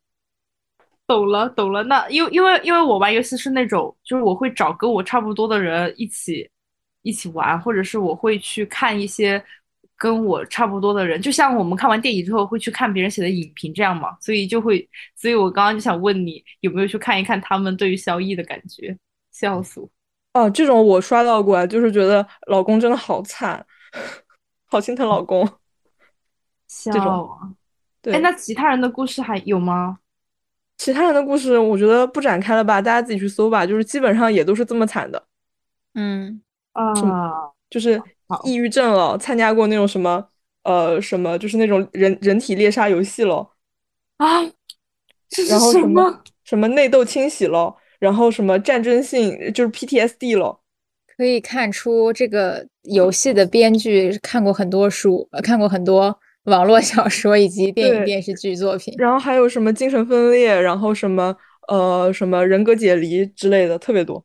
[1.06, 1.84] 懂了，懂了。
[1.84, 6.50] 那因为因为因为我玩游戏是那种，就是我会找跟我差不多的人一起
[7.02, 9.44] 一起玩，或者是我会去看一些
[9.98, 18.98] 跟我差不多的人，就像我们看完电影之后会去看别人写的影评这样嘛，所以就会，所以我刚刚就想问你有没有去看一看他们对于萧逸的感觉，
[19.32, 19.90] 笑死我。
[20.34, 23.64] 哦，这种我刷到过，就是觉得老公真的好惨，
[24.66, 25.48] 好心疼老公。
[26.68, 26.92] 笑
[27.26, 27.54] 啊！
[28.02, 30.00] 对，哎，那其他人的故事还有吗？
[30.84, 33.66] 其他人的故事，我觉得不展开了吧，大家自己去搜吧。
[33.66, 35.24] 就是基本上也都是这么惨的。
[35.94, 36.42] 嗯
[36.74, 36.94] 啊，
[37.70, 38.02] 就是
[38.44, 40.28] 抑郁症了，参加过那种什么
[40.64, 43.50] 呃什么，就是那种人人体猎杀游戏了
[44.18, 44.42] 啊，
[45.48, 46.22] 然后什么？
[46.44, 47.74] 什么内斗清洗了？
[47.98, 50.60] 然后什么战争性就是 PTSD 了，
[51.16, 58.94] 可以看出这个游戏的编剧看过很多书，看过很多网络小说以及电影电视剧作品。
[58.98, 61.36] 然后还有什么精神分裂，然后什么
[61.68, 64.24] 呃什么人格解离之类的，特别多。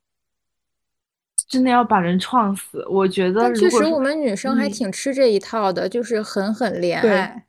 [1.49, 2.85] 真的要把人创死？
[2.91, 7.45] 我觉得，确实我们女生还挺吃这一套的，就是狠狠恋爱。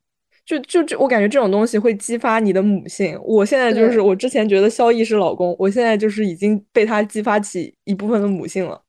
[0.46, 3.20] 就就就我感觉这种东西会激发你的母性。
[3.24, 8.82] 我现在就是我之前觉得萧逸是老公，我现在就是已经被他激发起一部分的母性了。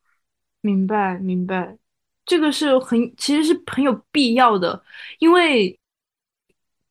[0.63, 1.77] 明白明白，
[2.31, 4.81] 这个是很其实是很有必要的，
[5.19, 5.77] 因为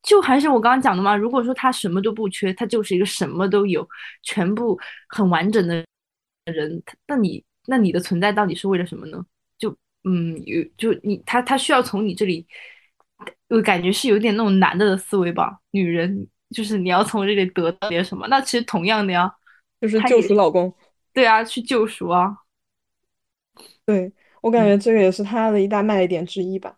[0.02, 3.88] 就还是我刚刚讲的嘛，如果说他什么都不缺，他就是一个什么都有，
[4.22, 4.78] 全部
[5.08, 5.82] 很完整的
[6.44, 9.24] 人，那你那你的存在到底是为了什么呢？
[9.56, 9.74] 就
[10.04, 12.46] 嗯有就你他他需要从你这里。
[13.48, 19.30] 我感觉是有点那种男的的思维吧，女人就是你要从这里得到点什么，那其实同样的呀，
[19.80, 20.72] 就是救赎老公，
[21.12, 22.36] 对啊，去救赎啊，
[23.84, 26.76] 对我感觉这个也是他的一大卖点之一吧。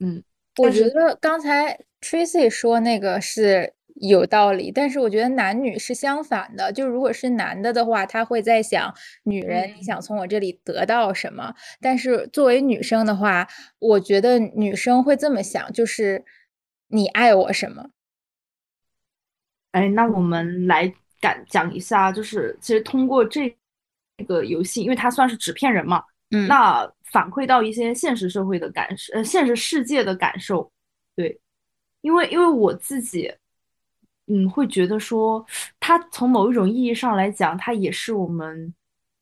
[0.00, 0.22] 嗯，
[0.56, 3.74] 我觉得刚才 Tracy 说那个是。
[4.00, 6.72] 有道理，但是我觉得男女是相反的。
[6.72, 8.92] 就如果是男的的话，他会在想
[9.22, 11.54] 女人，你想从我这里得到什么？
[11.80, 13.46] 但是作为女生的话，
[13.78, 16.24] 我觉得女生会这么想，就是
[16.88, 17.90] 你爱我什么？
[19.70, 23.48] 哎，那我们来讲讲一下，就是其实通过这
[24.26, 26.02] 个游戏，因为它算是纸片人嘛，
[26.46, 30.70] 那反馈到一些现实社会的感受，呃，现实世界的感受，
[31.16, 31.40] 对，
[32.02, 33.32] 因为因为我自己。
[34.26, 35.44] 嗯，会觉得说，
[35.78, 38.72] 它从某一种意义上来讲，它也是我们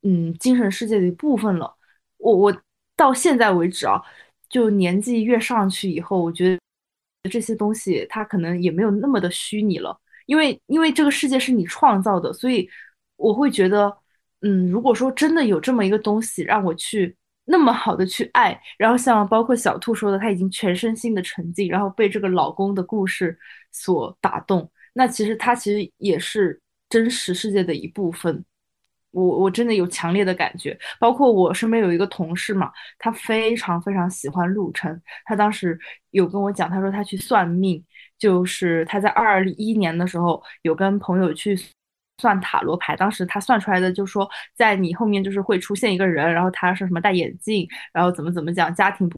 [0.02, 1.74] 嗯精神世界的一部分了。
[2.18, 2.62] 我我
[2.96, 4.00] 到现在为止啊，
[4.48, 6.60] 就年纪越上去以后，我觉得
[7.28, 12.70] 这些东西它可能也没有那么的虚拟了，因为因为这个世界是你创造的，所以
[13.16, 13.92] 我会觉得，
[14.42, 23.38] 嗯，如果说真的有这么一个东西让我去那么好的去爱，然后像包括小兔说的，他已经全身心的沉浸，然后被这个老公的故事
[23.70, 24.70] 所打动。
[24.94, 28.44] 那其实他其实也是真实世界的一部分，
[29.10, 30.78] 我我真的有强烈的感觉。
[31.00, 35.78] 包括我身边有一个同事嘛，他非常非常喜欢陆晨，他当时
[36.10, 37.84] 有跟我讲，他说他去算命，
[38.18, 41.58] 就是他在二一年的时候有跟朋友去
[42.22, 49.16] 算塔罗牌，当时他算出来的就说，在你后面就是会出现一个人，然后他是什么戴眼镜，然后怎么怎么讲，家庭不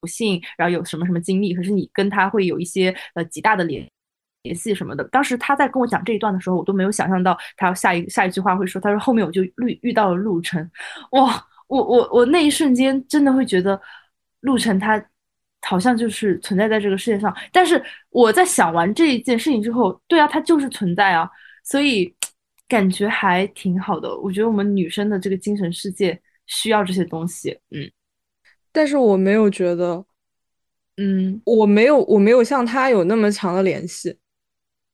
[0.00, 3.86] 不幸，然后有什么什么经历，可是你跟他会有一些呃极大的联。
[4.44, 10.70] 联系什么的，当时他在跟我讲这一段的时候，我都没有想象到他下一下一句话会说，他说后面我就遇遇到了陆晨，
[11.10, 13.78] 哇，我我我那一瞬间真的会觉得
[14.40, 15.04] 陆晨他
[15.62, 21.28] 好像就是存在在这个世界上，但是我在想完这一件事情之后，对啊，他就是存在啊，
[21.64, 22.14] 所以
[22.68, 24.14] 感觉还挺好的。
[24.18, 27.90] 我觉得我们女生的这个精神世界需要这些东西，嗯，
[28.70, 30.04] 但是我没有觉得，
[30.96, 34.18] 嗯，我没有我没有像他有那么强的联系。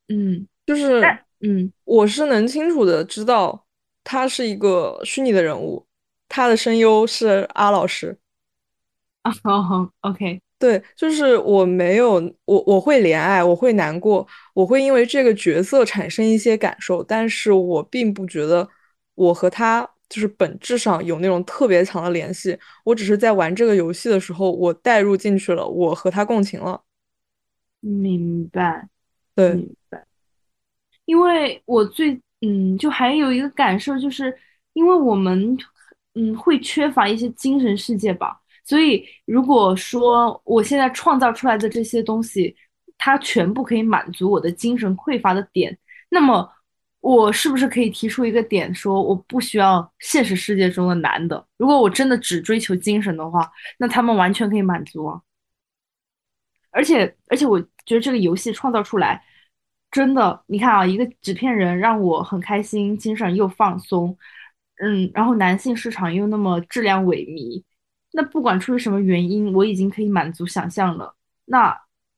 [0.07, 1.01] 嗯，就是，
[1.41, 3.65] 嗯，我是能清楚的知道
[4.03, 5.85] 他是一个虚拟的人物，
[6.29, 8.17] 他的声优是阿老师。
[9.23, 9.33] 啊，
[10.01, 12.13] OK，对，就是我没有，
[12.45, 18.67] 我我会怜爱，我会难过，我会因为这个角色产生一些感受，但是我并不觉得
[19.13, 26.81] 我和他就是本质上有那种特别强的联系，我只是在玩这个游戏的时候，我代入进去了，我和他共情了。
[27.81, 28.89] 明白。
[29.35, 29.67] 对，
[31.05, 34.35] 因为我最嗯，就还有一个感受，就是
[34.73, 35.55] 因为我们
[36.15, 42.53] 嗯会缺乏一些精神世界吧，所以如果说我现在创造出来的这些东西，
[42.97, 45.77] 它全部可以满足我的精神匮乏的点，
[46.09, 46.49] 那么
[47.01, 51.47] 我是不是可以提出一个点，说我不需要现实世界中的男的？
[51.57, 55.21] 如果我真的只追求精神的话，那他们完全可以满足啊。
[56.71, 59.23] 而且而且，我觉得这个游戏创造出来，
[59.91, 64.17] 真的，你看啊，一个纸片人让我很开心，精神又放松，
[64.83, 67.63] 嗯，然后男性市场又那么质量萎靡，
[68.15, 71.13] 那不管出于什么原因，我已经可以满足想象了。
[71.45, 71.75] 那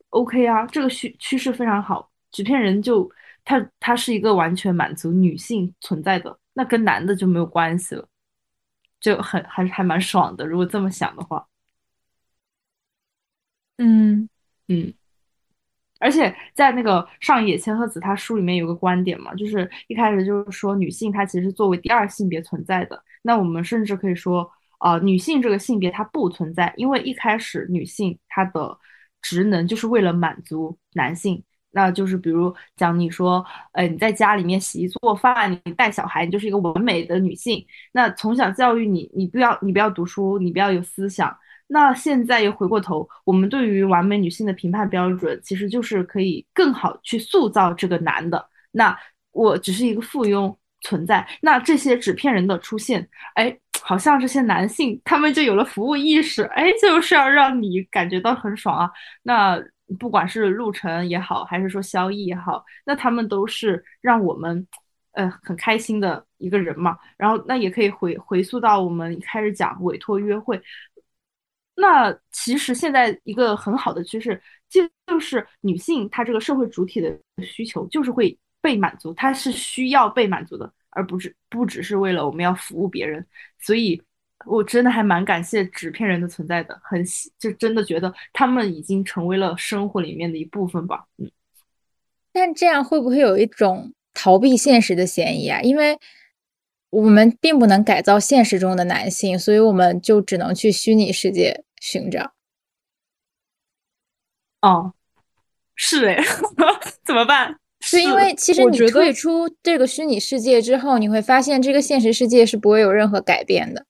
[0.10, 3.10] OK 啊，这个趋趋势非常好，纸片人就
[3.44, 8.08] 他他是一个完全满足女性存在的，那跟男的就没有关系了，
[9.00, 10.46] 就很还是还蛮爽的。
[10.46, 11.48] 如果这么想的话，
[13.78, 14.30] 嗯。
[14.70, 14.94] 嗯，
[15.98, 23.02] 而且在那个上野千鹤子他书里面有个观点嘛，就是一开始就是说女性她其实作为第二性别存在的。
[23.22, 28.78] 那我们甚至可以说，啊，女性这个性别它不存在，因为一开始女性她的
[29.22, 31.44] 职能就是为了满足男性。
[31.72, 37.64] 那就是比如讲你说，呃，你在家里面洗衣做饭，你带小孩，你就是一个完美的女性。
[37.92, 41.36] 那从小教育你，你不要你不要读书，你不要有思想。
[41.68, 48.50] 那现在又回过头，我们对于完美女性的评判标准，其实就是可以更好去塑造这个男的。
[48.72, 48.98] 那
[49.32, 58.90] 我只是一个附庸存在，那这些纸片人的出现，哎，好像这些男性他们就有了服务意识，哎，就是要让你感觉到很爽啊。
[59.24, 59.60] 那
[60.00, 64.68] 不管是陆程也好，还是说萧逸也好，那他们都是让我们
[65.14, 66.98] 呃很开心的一个人嘛。
[67.18, 70.62] 然后那也可以回回溯到我们开始讲委托约会。
[71.76, 83.26] 那其实现在一个很好的趋势，就就是女性她这个社会主体的需求就是会被满足，他是需要被满足的，而不是不只是为了我们要服务别人。
[83.60, 84.02] 所以，
[84.46, 87.04] 我真的还蛮感谢纸片人的存在的，很
[87.38, 91.06] 就真的觉得他们已经成为了生活里面的一部分吧。
[91.18, 91.30] 嗯，
[92.32, 95.62] 但这样会不会有一种逃避现实的嫌疑啊？
[95.62, 95.98] 因为
[96.90, 101.64] 我们并不能改造现实中的男性，所以我们就只能去虚拟世界。
[101.80, 102.34] 寻找，
[104.62, 104.96] 哦，
[105.76, 106.24] 是哎，
[107.06, 107.60] 怎么办？
[107.80, 113.86] 是因为其实你退出这个虚拟世界之后，你会发现这个现实世界是不会有任何改变的。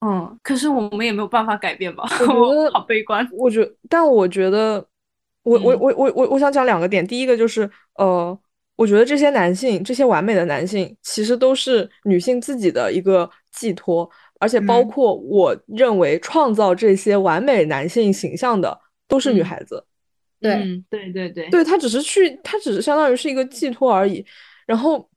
[0.00, 2.04] 嗯，可是我们也没有办法改变吧？
[2.20, 3.28] 我觉 得好悲观。
[3.32, 4.86] 我觉，但我觉得，
[5.42, 7.06] 我我我我我我想讲两个点。
[7.06, 8.38] 第一个就是，呃，
[8.76, 14.08] 我觉得这些男性，这些完美的男性，其实都是女性自己的一个寄托。
[14.38, 19.84] 而且包括我认为创造这些完美男性形象的都是女孩子，
[20.40, 24.24] 对对对对，对他只是去，他只是相当于是一个寄托而已。
[24.66, 25.08] 然后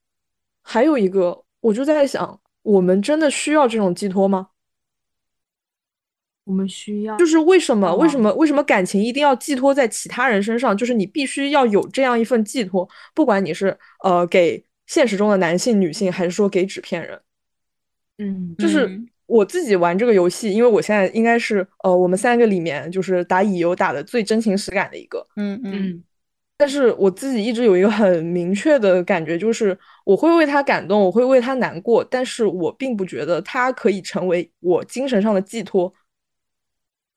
[0.62, 4.50] 还有一个，我就在想，我们真的需要这种寄托吗？
[6.44, 7.96] 我们需要，就是为什么？
[7.96, 8.34] 为什么？
[8.34, 10.76] 为什么感情一定要寄托在其他人身上？
[10.76, 17.22] 就是你必须要有这样一份寄托，不管你是呃给现实中的男性、女性，还是说给纸片人，
[18.18, 19.02] 嗯，就是。
[19.34, 25.26] 我自己玩这个游戏，因为我现在应该是呃，我们三个里面就是打乙游打的最真情实感的一个。
[25.36, 26.04] 嗯嗯。
[26.56, 35.94] 但是我自己一直有一个很明确的感觉，就是我会为他感动，我会为他难过，但是我并不觉得他可以成为我精神上的寄托。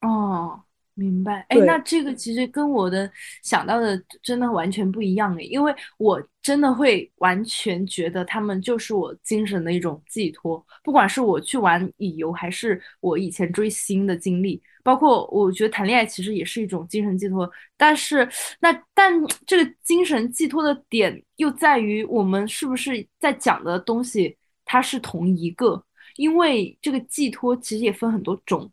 [0.00, 0.65] 哦。
[0.98, 3.10] 明白，哎，那这个其实跟我的
[3.42, 17.46] 想到的真的完全不一样哎，因为我真的会完全觉得他们就是我精神的一种寄托，不管是我去玩乙游，还是我以前追星的经历，包括我觉得谈恋爱其实也是一种精神寄托。
[17.76, 18.26] 但是
[18.60, 19.12] 那但
[19.46, 24.34] 这个精神寄托的点又在于我们是不是在讲的东西
[24.64, 25.84] 它是同一个，
[26.16, 28.72] 因为这个寄托其实也分很多种，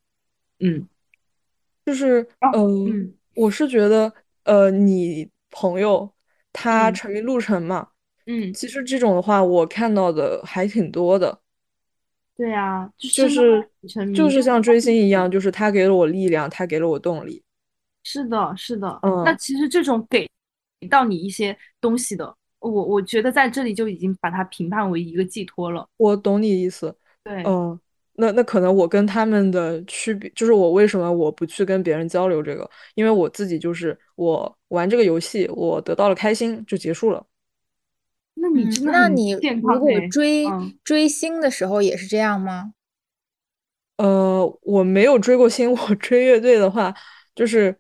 [0.62, 0.88] 嗯。
[1.86, 4.12] 就是，嗯，我是觉得，
[4.44, 6.10] 呃，你朋友
[6.52, 7.90] 他沉迷路程嘛，
[8.26, 11.40] 嗯，其实这种的话，我看到的还挺多的。
[12.36, 13.70] 对啊，就是
[14.16, 17.44] 就是像追星一样，就是他给了我力量，他给了我动力。
[18.04, 19.24] 是的，是的，嗯。
[19.24, 20.28] 那其实这种给
[20.90, 25.88] 到你一些东西的，我我觉得在这里就已经把它评判为一个寄托了。
[25.98, 26.98] 我懂你意思。
[27.24, 27.80] 对，嗯。
[28.16, 32.70] 那那可能我跟他们的区别就是我为什么我不去跟别人交流这个？
[32.96, 37.26] 因为我自己就是我玩这个游戏，我得到了开心就结束了。
[38.36, 40.46] 那你真的那你如果追
[40.84, 42.74] 追星的时候也是这样吗？
[43.98, 46.94] 呃，我没有追过星， 我追乐队的话，
[47.36, 47.76] 就是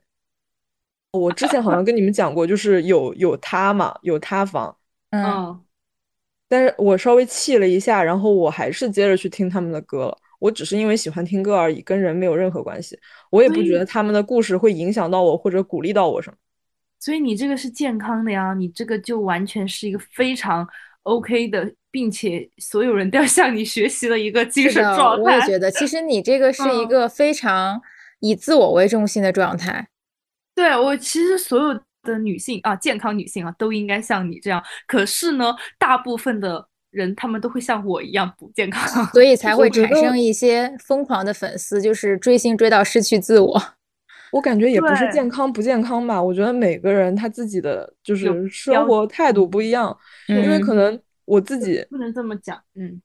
[1.12, 4.78] 我之前好像跟你们讲过，就是有有他嘛，有塌房，
[5.10, 5.60] 嗯，
[6.48, 10.18] 但是我稍微气了一下，然后我还是接着去听他们的歌了。
[10.44, 13.00] 我只是因为喜欢听歌而已，跟人没有任何关系。
[13.30, 16.36] 我也不觉得他们的故事会影响到我或者鼓励到我什么。
[17.00, 20.68] 所以你这个是健康的呀，你这个就完全是一个非常
[21.04, 25.24] OK 的，并且所有人都要向你学习的一个精神状态。
[25.24, 27.82] 我也觉得，其实你这个 是一个非常
[28.20, 29.88] 以自我为中心的状态。
[30.54, 34.62] 对我，其实所有的女性啊，健康女性啊，都应该像你这样。
[34.88, 36.68] 可是呢，大部分的。
[36.94, 43.62] 人他们都会像我一样不健康，所以 才会产生一些疯狂的粉丝，就是追星追到失去自我。
[44.32, 49.96] 我感觉也不是健康不健康吧，我觉得每个人他自己的就是生活态度不一样，
[50.28, 53.02] 因为可能我自己不能这么讲，嗯，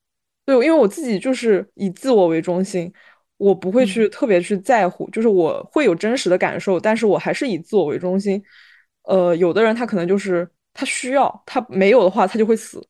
[0.47, 2.91] 对，因为我自己就是以自我为中心，
[3.37, 8.43] 我不会去特别去在乎，就是我会有真实的感受，但是我还是以自我为中心。
[9.03, 12.83] 呃，有的人他可能就是他需要，他没有的话他就会死。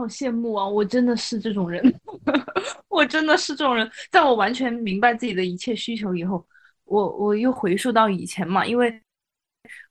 [0.00, 0.66] 好羡慕啊！
[0.66, 2.00] 我真的是这种人，
[2.88, 3.88] 我真的是这种人。
[4.10, 6.44] 在我完全明白自己的一切需求以后，
[6.84, 9.00] 我我又回溯到以前嘛，因为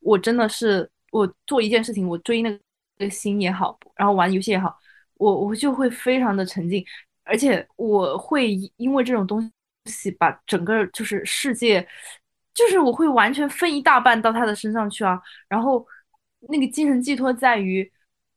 [0.01, 2.59] 我真的是我做一件事情，我追那
[2.97, 4.75] 个星也好，然后玩游戏也好，
[5.15, 6.83] 我我就会非常的沉浸，
[7.23, 9.39] 而且我会因为这种东
[9.85, 11.87] 西把整个就是世界，
[12.53, 15.21] 就是我会完全分一大半到他的身上去啊。
[15.47, 15.85] 然后
[16.49, 17.89] 那个精神寄托在于。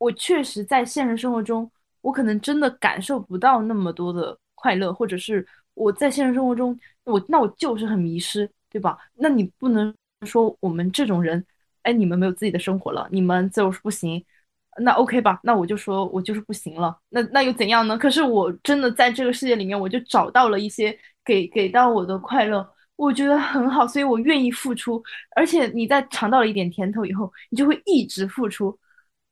[0.03, 1.69] 我确实在现实生活中，
[2.01, 8.97] 我可能真的感受不到那么多的快乐，或者是我在现实生活中，我那我就是很迷失，对吧？
[9.15, 11.45] 那你不能说我们这种人，
[11.83, 14.23] 哎，你们没有自己的生活了，你们就是不行。
[14.81, 16.97] 那 OK 吧，那我就说我就是不行了。
[17.09, 17.97] 那那又怎样呢？
[17.97, 22.67] 可是我真的在这个世界里面，我就找到了一些给给到我的快乐，
[22.97, 25.01] 我觉得很好，所以我愿意付出。
[25.35, 28.77] 而且你在尝到了一点甜头以后，你就会一直付出。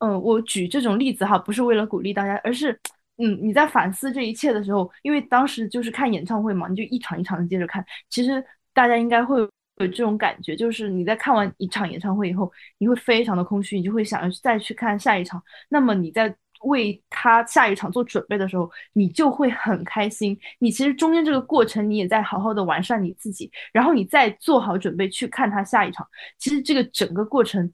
[0.02, 2.78] 嗯，我举这种例子哈，不是为了鼓励大家，而是
[3.18, 7.86] 嗯，你在反思这一切的时候，因为当时就是看演唱会嘛，你就一场一场的接着看。
[8.10, 9.48] 其实大家应该会。
[9.78, 15.42] 有这种感觉，就是你在看完一场演唱会以后，你会非常的空虚，你就会想要再去看下一场。
[15.70, 16.32] 那么你在
[16.66, 20.38] 为他下一场做准备的时候，你就会很开心。
[20.60, 26.06] 你其实中间这个过程，你也在好好的完善你自己，然后你再做好准备去看他下一场。
[26.38, 27.72] 其实这个整个过程，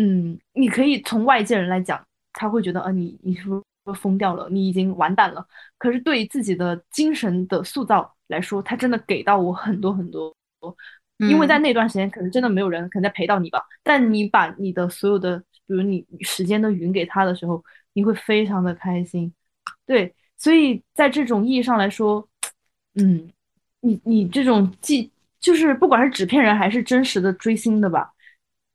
[0.00, 2.00] 嗯，你可以从外界人来讲，
[2.32, 3.60] 他会觉得，啊，你你是不
[3.92, 4.48] 是疯掉了？
[4.48, 5.44] 你已经完蛋了。
[5.76, 10.32] 可是对于自己的精神的塑造来说，他真的给到我很多很多。
[11.18, 13.60] 因为在那段时间，可能真的没有人可能在陪到你吧。
[13.82, 17.60] 但你把你的所有的，比如你时间都匀给他的时候，
[17.92, 19.32] 你会非常的开心。
[19.84, 22.28] 对，所以在这种意义上来说，
[22.94, 23.28] 嗯，
[23.80, 25.10] 你你这种既
[25.40, 28.12] 就是不管是纸片人还是真实的追星的吧，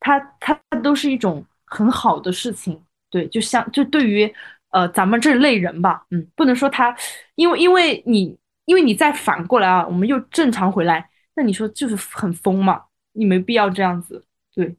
[0.04, 0.54] 他他
[0.84, 2.80] 都是一种很好的事情。
[3.10, 4.32] 对，就像就对于
[4.72, 6.96] 呃咱们这类人吧，嗯，不能说他，
[7.36, 11.10] 因为因为你因为你再反过来啊，我们又正常回来。
[11.36, 12.82] 那你说就是很疯嘛？
[13.14, 14.24] 你没必要这样子，
[14.54, 14.76] 对。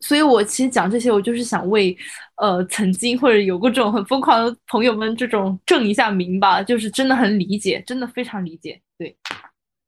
[0.00, 1.96] 所以我其实讲这些，我就是想为，
[2.36, 9.16] 呃，曾经或者有过这种很疯狂的朋友们这种正一下名吧，就是真的很理解，真的非常理解，对。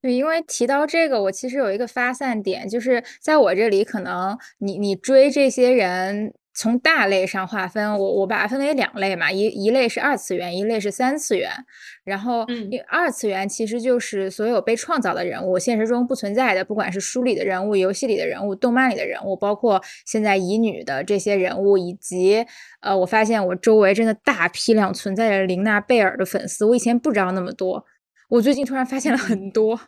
[0.05, 6.35] 对，因为提到这个，我其实有一个发散点，就是在我这里，可能你你追这些人。
[6.57, 11.51] 从大类上划分，我我把它分为两类嘛，一一类是二次元，一类是三次元。
[12.05, 12.47] 然后，
[12.87, 22.47] 二次元其实就是所有被创造的人物，现实中不存在的，不管是书里的人物、游戏里的人物、动漫里的人物，包括现在乙女的这些人物，以及
[22.83, 27.85] 呃，我发现我周围真的大批量存在着琳娜贝尔的粉丝，我以前不知道那么多，
[28.29, 29.81] 我最近突然发现了很多。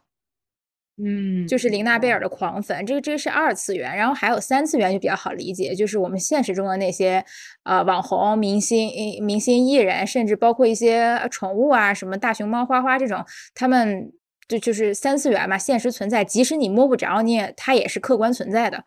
[0.98, 7.22] 嗯，就是玲娜贝尔的狂粉，这个这个是二次元，然后还有三次元就比较好理解，就是我们现实中的那些
[7.64, 8.90] 呃网红、明星、
[9.22, 13.22] 明星艺人，甚至包括一些宠物啊，什么大熊猫、花花这种，
[13.54, 14.10] 他们
[14.48, 18.84] 就就是三次元嘛，现实存在，即使你摸不着，你也它也是客观存在的。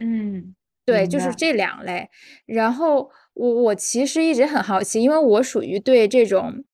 [0.00, 0.54] 嗯，
[0.84, 2.10] 对，就是这两类。
[2.44, 6.64] 然后我我其实一直很好奇，因为我属于对这种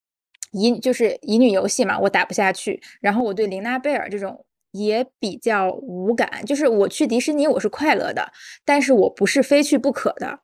[0.50, 4.44] 乙就是乙女游戏嘛，我打不下去，然后我对玲娜贝尔这种。
[4.76, 8.32] 也比较无感，就是我去迪士尼我是快乐的，
[8.64, 10.40] 但是我不是非去不可的。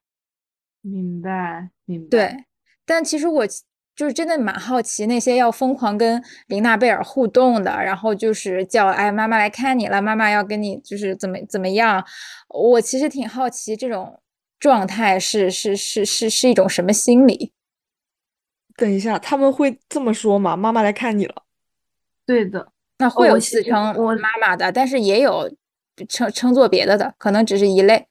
[0.80, 2.08] 明白，明白。
[2.08, 2.44] 对，
[2.84, 3.46] 但其实我
[3.94, 12.04] 就是真的蛮好奇那些要疯狂跟琳娜贝尔互动的，然后就是叫哎妈妈来看你了，妈妈要跟你就是怎么怎么样。
[12.48, 14.20] 我其实挺好奇这种
[14.58, 17.52] 状态是是是是是一种什么心理。
[18.74, 20.56] 等一下，他们会这么说吗？
[20.56, 21.44] 妈妈来看你了。
[22.24, 22.71] 对的。
[23.02, 25.50] 那会有自称我妈妈的，但是也有
[26.08, 28.06] 称称作别的的，可能只是一类。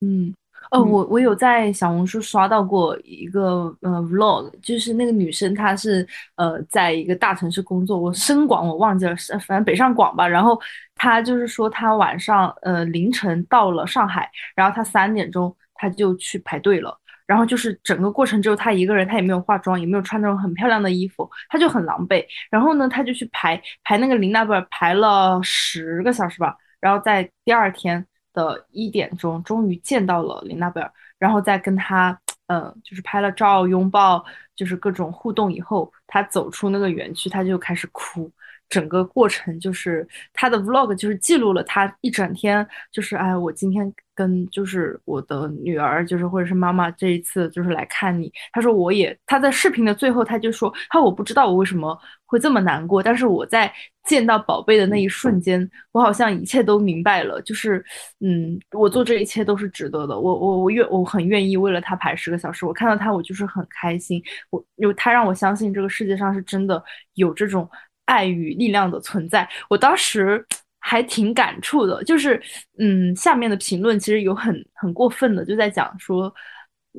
[0.00, 0.34] 嗯，
[0.70, 6.06] 哦，我我有在小红书刷到过一个呃 vlog，就是那个女生她是
[6.36, 10.26] 呃在一个大城市工作，我深广我忘记了，是反正北上广吧。
[10.26, 10.58] 然后
[10.94, 16.99] 她就是说她晚上呃凌晨到了上海，然后她三点钟她就去排队了。
[17.30, 22.26] 然后就是整个过程只有他一个人，他也没有化妆，也没有穿那种很漂亮的衣服，他就很狼狈。
[22.50, 26.56] 然后呢，他就去排排那个琳娜贝尔，排了十个小时吧。
[26.80, 34.24] 然后在第二天的一点钟，终于见到了琳娜贝尔，然后再跟他，嗯，就是拍了照、拥抱，
[34.56, 38.28] 就是各种互动以后，他走出那个园区，他就开始哭。
[38.68, 48.30] 整个过程就是他的 vlog，就是记录了他一整天，就是哎，我今天跟就是我的女儿，就是或者是妈妈这一次就是来看你。
[48.52, 53.72] 他说我也他在视频的最后他就说，他我不知道我为什么会这么难过，但是我在
[54.04, 57.82] 见到宝贝的那一瞬间，我好像一切都明白了，就是
[58.20, 60.18] 嗯，我做这一切都是值得的。
[60.20, 66.84] 我我我愿我很愿意为了他排十个小时，我看到他我就是很开心，我有他让我相信这个世界上是真的
[67.14, 67.66] 有这种。
[68.06, 70.44] 爱与力量的存在，我当时
[70.80, 72.02] 还挺感触的。
[72.04, 72.40] 就是，
[72.78, 76.32] 嗯，下面的评论其实有很很过分的，就在讲说，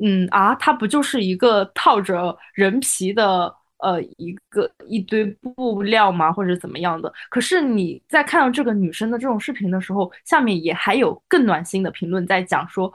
[0.01, 5.25] 嗯啊，他不就是一个套着人皮的呃一个一堆
[5.55, 6.31] 布料吗？
[6.31, 7.11] 或者怎么样的？
[7.29, 12.91] 可是你在看到这个女生的这种视频的时候，下面也还有更暖心的评论在讲说，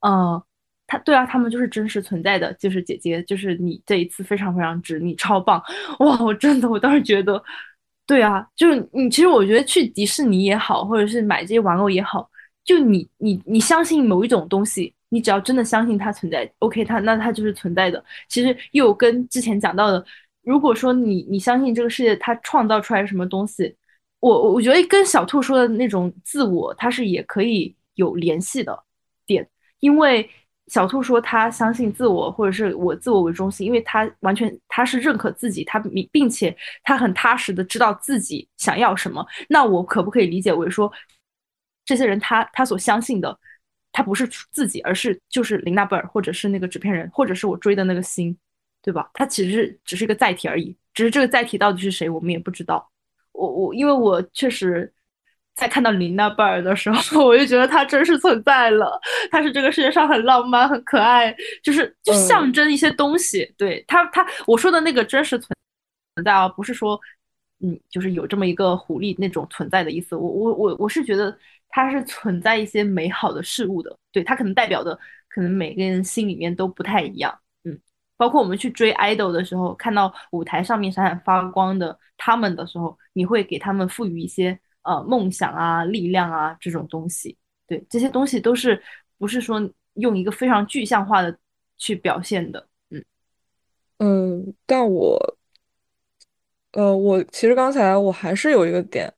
[0.00, 0.40] 嗯，
[0.86, 5.60] 他对啊，他们就是真实存在的，就是姐姐，就是你这一次非常非常值，你超棒
[5.98, 6.22] 哇！
[6.22, 7.42] 我真的，我当时觉得
[8.06, 12.30] 对啊，就是你其实我觉得去迪士尼也好，或者是买这些玩偶也好，
[12.64, 18.02] 就你你你相信某一种东西，你只要真的相信它存在，OK，它那它就是存在的。
[18.28, 20.04] 其实又跟之前讲到的，
[20.42, 23.74] 如果说你你相信这个世界它创造出来什么东西，
[24.20, 28.84] 我我觉得跟小兔说的那种自我，它是也可以有联系的
[29.26, 29.48] 点，
[29.80, 30.30] 因为。
[30.68, 39.24] 小兔说他相信自我，或者是我自我为中心，因为他完全他是认可自己，他并并且他很踏实的知道自己想要什么。
[39.48, 40.92] 那我可不可以理解为说，
[41.84, 43.38] 这些人他他所相信的，
[43.92, 48.36] 他不是自己，而是就是林娜贝尔，或者是那个纸片人，或者是我追的那个星，
[48.82, 49.08] 对吧？
[49.14, 52.90] 他其实只是一个载体而已，只是这个载体到底是谁，我们也不知道。
[53.32, 54.92] 我我因为我确实。
[55.56, 59.00] 在看到琳娜贝尔的时候， 我就觉得她真实存在了。
[59.30, 63.50] 她是这个世界上很浪漫、很可爱，就是就象征一些东西。
[63.56, 65.48] 对她，她我说的那个真实存
[66.14, 67.00] 存在啊，不是说
[67.60, 70.14] 嗯，就是有这么一个狐狸那种存在的意思。
[70.14, 71.34] 我我我我是觉得
[71.70, 73.96] 它是存在一些美好的事物的。
[74.12, 77.34] 对它可能代表的，可能每个人心里面都不太一样。
[77.64, 77.78] 嗯，
[78.18, 84.58] 包括我们去追 idol 的时候，看到舞台上面闪闪发光的他们的时候，你会给他们赋予一些。
[84.86, 87.36] 呃，梦想啊，力量啊，这种东西，
[87.66, 88.80] 对，这些东西都是
[89.18, 89.60] 不是说
[89.94, 91.36] 用一个非常具象化的
[91.76, 93.04] 去表现的，嗯。
[93.98, 95.38] 嗯，但我，
[96.72, 99.12] 呃，我其实刚才我还是有一个点，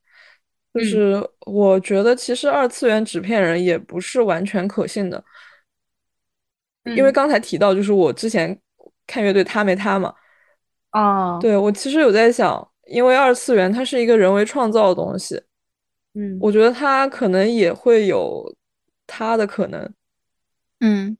[0.73, 5.23] 就是我觉得其实二次元纸片人也不是完全可信的，
[6.95, 8.59] 因为刚才提到就是我之前
[9.05, 10.15] 看乐队他没他嘛，
[10.89, 15.39] 啊，对我其实有在想，因为二次元它是一个人为创造的东西。
[16.13, 18.55] 嗯，我觉得他可能也会有
[19.05, 19.93] 他的可能，
[20.79, 21.17] 嗯，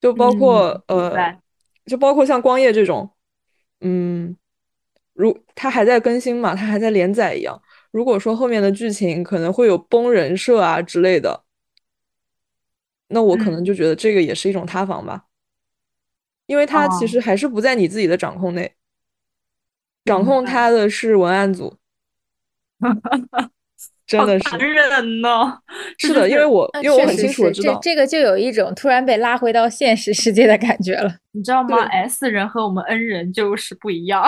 [0.00, 1.12] 就包括呃，
[1.86, 3.10] 就包括像光夜这种，
[3.80, 4.36] 嗯，
[5.12, 7.60] 如他还在更新嘛，他还在连载一样。
[7.90, 11.44] 如果说后面的剧情可能会有崩人设啊之类的，
[13.08, 15.26] 那我可能就觉得这个也是一种塌房吧，
[16.46, 18.74] 因为他其实还是不在你自己的掌控内，
[20.06, 21.76] 掌控他的是文案组。
[24.18, 25.58] 真的是残忍呢，
[25.98, 34.22] 是的，因为我因为我很清楚知道这个就有一种突然被拉回到现实世界的感觉了，你知道吗？S 人和我们 N 人就是不一样。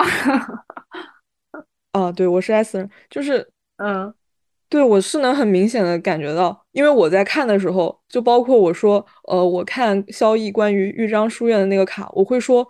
[1.93, 3.47] 啊，对，我是 S 人，就是
[3.77, 4.13] 嗯，
[4.67, 12.67] 对我是能很明显的感觉到，因为我在看的时候，就包括我说，呃，我看萧逸关于豫章书院的那个卡，我会说，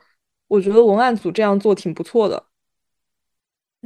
[0.48, 2.44] 我觉得文案组这样做挺不错的。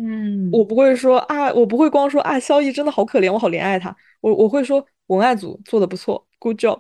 [0.02, 3.94] 嗯，我不会说啊，我不会光说啊，萧逸真的好可怜，我好怜爱他。
[4.22, 6.80] 我我会说文案组做的不错，good job。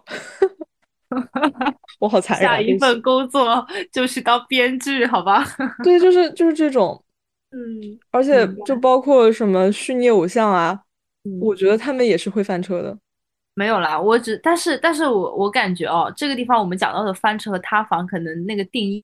[1.99, 2.47] 我好残忍。
[2.47, 5.43] 下一份工作就是当编剧，好吧？
[5.83, 7.03] 对，就是就是这种。
[7.51, 10.79] 嗯，而且就包括什么虚拟偶像啊，
[11.41, 12.97] 我觉得他们也是会翻车的。
[13.55, 19.03] 没有啦，我只但是但是我我感觉哦，这个地方我们讲到的翻车和塌房，可能那个定义。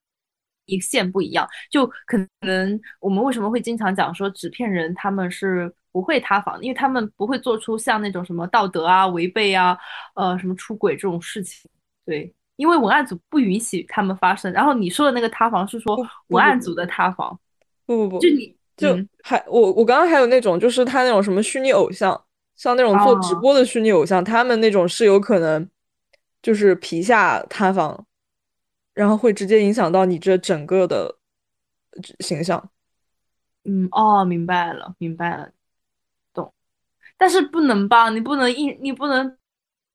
[0.65, 9.77] 一线不一样，就可能我们为什么会经常讲说纸片人他们是不会塌房，因为他们不会做出像那种什么道德啊违背啊，
[10.15, 11.69] 呃什么出轨这种事情。
[12.05, 14.51] 对，因为文案组不允许他们发生。
[14.51, 15.97] 然后你说的那个塌房是说
[16.27, 17.39] 文案组的塌房，
[17.85, 22.19] 不不不，就你就还我我刚刚还有那种就是他那种什么虚拟偶像，
[22.55, 25.67] 像那种做直播的虚拟偶像，他们那种是有可能
[26.41, 28.05] 就是皮下塌房。
[28.95, 31.17] 然后会直接影响到你这整个的
[32.21, 32.71] 形象。
[33.65, 35.51] 嗯，哦，明白了，明白了，
[36.33, 36.53] 懂。
[37.17, 38.09] 但是不能吧？
[38.09, 39.37] 你不能一，你不能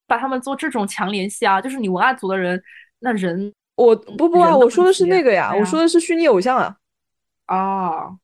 [0.06, 1.60] 把他们做这种强联系啊！
[1.60, 2.62] 就是你文案组的人，
[2.98, 6.76] 那人，我不不啊，我说的是那个呀，我说的是虚拟偶像啊。
[7.46, 8.18] 哦，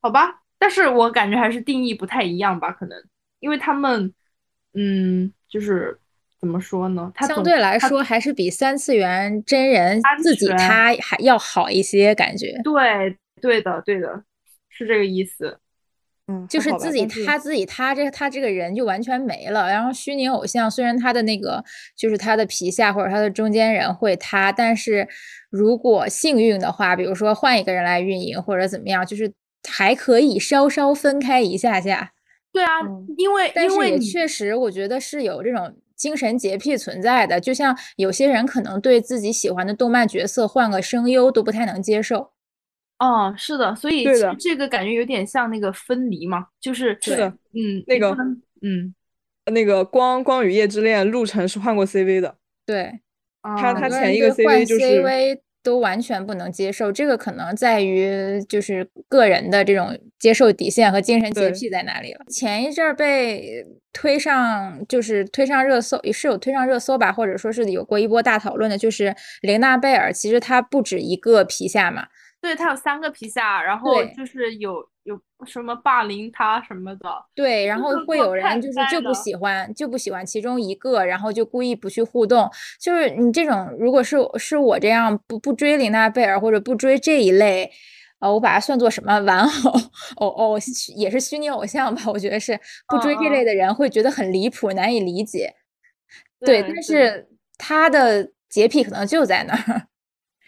[0.00, 2.70] 好吧，但是我感觉还是定义不太一样吧？
[2.70, 2.96] 可能
[3.40, 4.14] 因为他们，
[4.74, 5.98] 嗯，就是。
[6.44, 7.10] 怎么说呢？
[7.14, 12.60] 它相对来说还是比三次元真人自己他还要好一些，感觉。
[12.62, 14.22] 对，对的，对的，
[14.68, 15.56] 是这个意思。
[16.26, 19.70] 嗯，就是自己他自己他这他这个人就完全没了。
[19.70, 21.64] 然后虚拟偶像虽然他的那个
[21.96, 25.08] 就是他的皮下或者他的中间人会塌，但是
[25.48, 29.32] 如果幸运的话，比如说换一个人来运营或者怎么样，就是
[29.66, 32.12] 还可以稍稍分开一下下。
[32.52, 32.68] 对啊，
[33.16, 35.74] 因为但是也确实我觉得是有这种。
[35.96, 42.32] 精神洁癖存在的，就像有些人可能对自己喜欢的动漫角色换个声优都不太能接受。
[42.98, 44.04] 哦，是的，所以
[44.38, 48.16] 这个感觉有点像那个分离嘛，就是是的，嗯，那个，
[48.62, 48.94] 嗯，
[49.52, 52.36] 那个光光与夜之恋，陆晨是换过 CV 的。
[52.64, 53.00] 对，
[53.42, 55.02] 他他前一个 CV 就是
[55.64, 56.92] 都完全不能接受。
[56.92, 62.20] 这个可能在于就是个人的这种接受底线和精神洁癖在哪里了。
[62.28, 72.06] 前一阵儿被推上就是推上热搜，也是有推上热搜吧，或者说是有过一波大讨论的，就是玲娜贝尔，其实她不止一个皮下嘛。
[72.40, 77.08] 对她有三个皮下，然后就是有有什么霸凌他什么的。
[77.34, 82.50] 对，然后会有人就是就不喜欢就不喜欢其中一个，然后就故意不去互动。
[82.80, 87.70] 就是你这种，如果是是我这样不不追玲娜贝尔或者不追这一类，
[88.18, 89.80] 呃，我把它算作什么玩偶
[90.16, 90.58] 偶偶
[90.96, 92.02] 也是虚拟偶像吧？
[92.06, 92.58] 我觉得是
[92.88, 95.54] 不追这类的人会觉得很离谱，难以理解。
[96.40, 97.28] 对，但是
[97.58, 99.88] 他的洁癖可能就在那儿。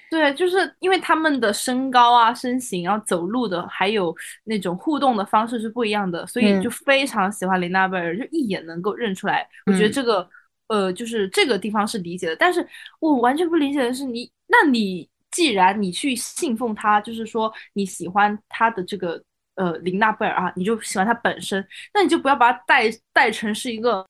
[0.08, 4.14] 对，就是因为他们的身高啊、身形，然后走路的，还有
[4.44, 9.44] 那种互动的方式是不一样的，所以就非常喜欢琳娜贝尔，就一眼能够认出来。
[9.66, 10.28] 我觉得这个，
[10.68, 12.64] 呃，就是这个地方是理解的，但是
[13.00, 19.20] 我完全不理解的是，你，那你既然你去信奉他，就是说你喜欢他的这个，
[19.56, 24.06] 呃，琳娜贝尔啊，你就喜欢他本身，那你就不要把它带带成是一个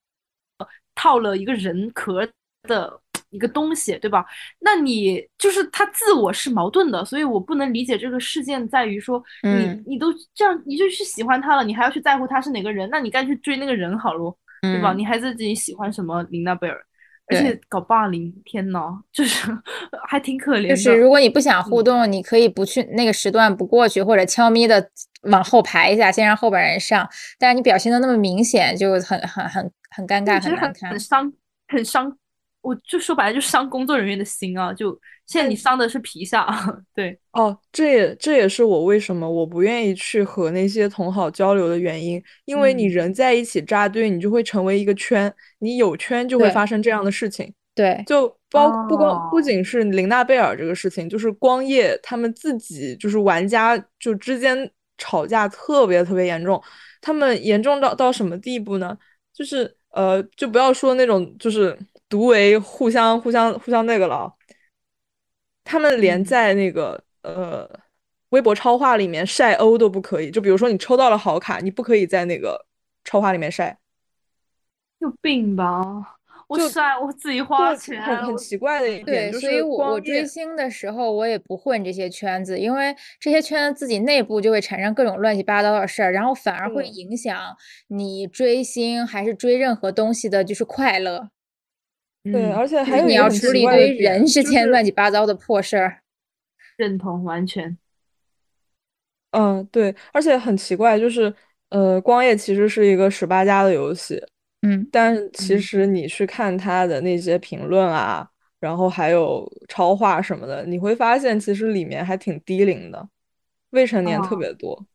[0.94, 2.28] 套了一个人壳
[2.64, 3.00] 的。
[3.36, 4.24] 一个东西，对吧？
[4.60, 12.88] 那你就是他自我是矛盾的，所以我不能理解这个事件在于说，你你都这样，你就去喜欢他了，你还要去在乎他是哪个人？
[12.90, 14.94] 那你该去追那个人好咯，对吧？
[14.94, 16.78] 你还自己喜欢什么琳娜贝尔，
[17.26, 19.46] 而且搞霸凌，天呐，就是
[20.08, 20.68] 还挺可怜。
[20.70, 24.90] 就是如果你不想互动，你可以不去那个时段不过去，或者悄咪的
[25.24, 27.06] 往后排一下，先让后边人上。
[27.38, 31.32] 但是你表现的那么明显，就很很很很尴尬，很难看，很伤，
[31.68, 32.16] 很伤。
[32.66, 34.74] 我就说白了，就伤工作人员的心啊！
[34.74, 34.90] 就
[35.24, 36.44] 现在你伤的是皮下，
[36.92, 47.54] 对哦，这也这也是我为什么我不愿意去和那些同好交流的原因，因为你人在一起扎堆，你就会成为一个圈，你有圈就会发生这样的事情。
[47.72, 54.68] 对，就包不光不仅是林娜贝尔这个事情，就是光夜他们自己就是玩家就之间
[54.98, 56.60] 吵架特别特别严重，
[57.00, 58.98] 他们严重到到什么地步呢？
[59.32, 61.78] 就是呃，就不要说那种就是。
[62.08, 64.34] 独为互相互相互相那个了，
[65.64, 67.68] 他们连在那个呃
[68.30, 70.30] 微博超话里面晒欧都不可以。
[70.30, 72.66] 就比如说你抽到了好卡，你不可以在那个
[73.04, 73.78] 超话里面晒。
[74.98, 76.16] 有病吧？
[76.48, 79.32] 我晒我自己花钱，很很奇怪的一点。
[79.32, 87.36] 对，所以我我追星的时候我也不混这些圈子，因为这些圈子自己内部就会产生各种乱七八糟的事儿，然后反而会影响
[87.88, 91.30] 你追星还是追任何东西的，就是快乐。
[92.32, 96.00] 对，而且还有你要处理一堆人之间乱七八糟的破事儿，
[96.76, 97.76] 认同完全。
[99.30, 101.32] 嗯，对，而且很奇怪，就是
[101.68, 104.22] 呃，光夜其实是一个十八加的游戏，
[104.62, 108.28] 嗯，但其实你去看他的那些评论啊，
[108.60, 113.08] 然后还有超话什么的，你会发现其实里面还挺低龄的，
[113.70, 114.86] 未成年特别多。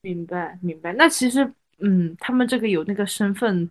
[0.00, 0.92] 明白，明白。
[0.94, 1.44] 那其实，
[1.80, 3.70] 嗯，他们这个有那个身份。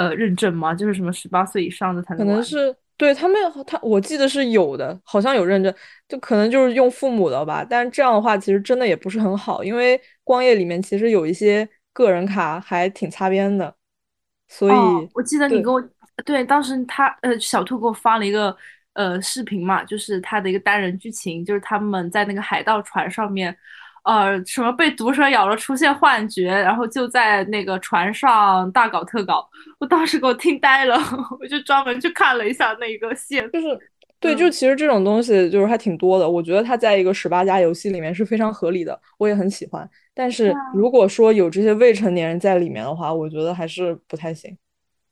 [0.00, 0.72] 呃，认证吗？
[0.74, 3.36] 就是什么十八岁以上的才能可能是对他们，
[3.66, 5.74] 他我记得是有的，好像有认证，
[6.08, 7.62] 就可能就是用父母的吧。
[7.68, 13.74] 但是这样的话，其实真的也不是很好，因为光夜里面其实有一些个人卡还挺擦边的。
[14.48, 14.74] 所以，
[15.12, 15.82] 我记得你给我
[16.24, 18.56] 对当时他呃小兔给我发了一个
[18.94, 23.54] 呃视频嘛，就是他的一个单人剧情，就是他们在那个海盗船上面。
[24.04, 29.48] 呃，什么被毒蛇咬了出现幻觉，然后就在那个船上大搞特搞，
[29.78, 30.96] 我当时给我听呆了，
[31.40, 33.78] 我就专门去看了一下那个线，就是
[34.18, 39.88] 对，就其实这种东西就是还挺多的，我觉得它在一个十八加游戏里面是非常合理的，我也很喜欢。
[40.14, 44.56] 但是如果说有这些未成年人在里面的话，我觉得还是不太行。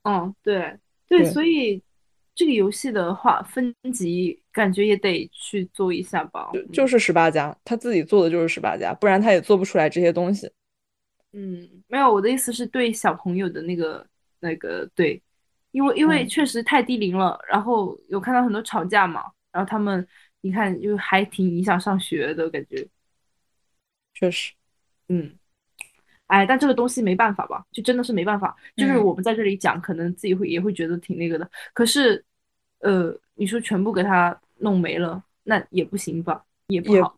[0.03, 0.77] 嗯，对
[1.09, 1.83] 对，所以。
[2.39, 6.49] 这个游戏的话，分级感觉也得去做一下吧。
[6.53, 10.49] 就就是十八家，他自己做的就是十八家，不然他也做不出来这些东西。
[11.33, 14.07] 嗯，没有，我的意思是对小朋友的那个
[14.39, 15.21] 那个对，
[15.73, 20.07] 因为因为确实太低龄了，然后有看到很多吵架嘛，然后他们
[20.41, 22.87] 你看就还挺影响上学的感觉。
[24.15, 24.53] 确实，
[25.09, 25.35] 嗯。
[26.29, 28.55] 哎，但这个东西没办法吧，就真的是没办法。
[28.77, 31.51] 就是我们在这里讲，可能自己会也会觉得挺那个的。
[31.73, 32.23] 可是，
[32.81, 36.43] 呃，你说全部给他弄没了，那也不行吧？
[36.69, 37.17] 也不好。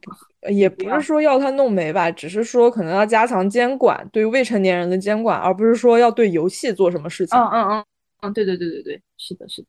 [0.50, 7.38] 也不是说要他弄没吧，只是说可能要加强监管，对未成年人的监管，而不是说要对游戏做什么事情。
[7.38, 7.84] 嗯嗯嗯
[8.22, 9.68] 嗯，对对对对对，是的，是的。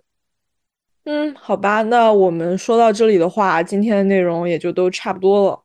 [1.03, 5.61] 嗯，好吧，那我们说到这里的话，今天的内容也就都差不多了。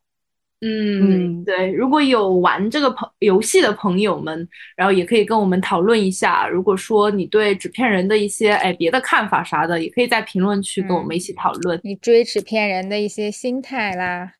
[0.62, 6.48] 嗯，对，如果有玩这个朋游戏的朋友们，然后也可以跟我们讨论一下。
[6.48, 11.78] 如果说你对纸片人的一些哎别的看法啥的，也可以在评论区跟我们一起讨论。
[11.84, 14.32] 你追纸片人的一些心态啦。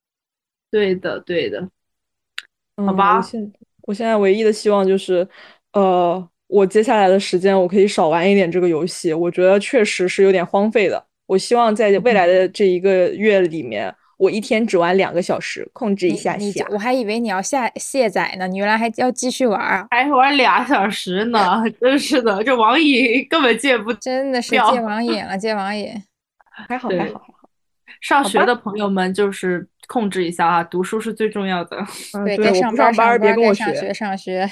[0.70, 1.68] 对的，对的。
[2.76, 3.52] 好吧，我现
[3.82, 5.28] 我现在唯一的希望就是，
[5.74, 9.12] 呃，我接下来的时间我可以少玩一点这个游戏。
[9.12, 11.06] 我觉得确实是有点荒废的。
[11.26, 13.94] 我希望在未来的这一个月里面。
[14.18, 16.66] 我一天只玩两个小时，控制一下下。
[16.70, 19.86] 我还以为你要下卸载呢，你原来还要继续玩啊？
[19.90, 25.90] 还玩俩小时呢，真是的，这网瘾根本戒不 真的是戒网瘾了，戒网瘾。
[26.68, 27.22] 还好还好还好。
[28.00, 31.76] 上学的朋友们就是控制一下啊，读书是最重要的。
[32.24, 34.50] 对，该上班上班，该上学上学。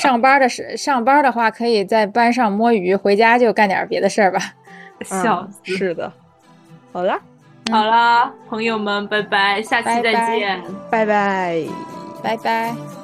[0.00, 4.40] 上班的是上班的话，可以在班上摸鱼，回家就干点别的事儿吧。
[5.04, 5.76] 笑死。
[5.76, 6.12] 是的。
[6.92, 7.20] 好了。
[7.70, 11.64] 好啦，朋友们，拜拜，下期再见，拜拜，
[12.22, 12.97] 拜拜。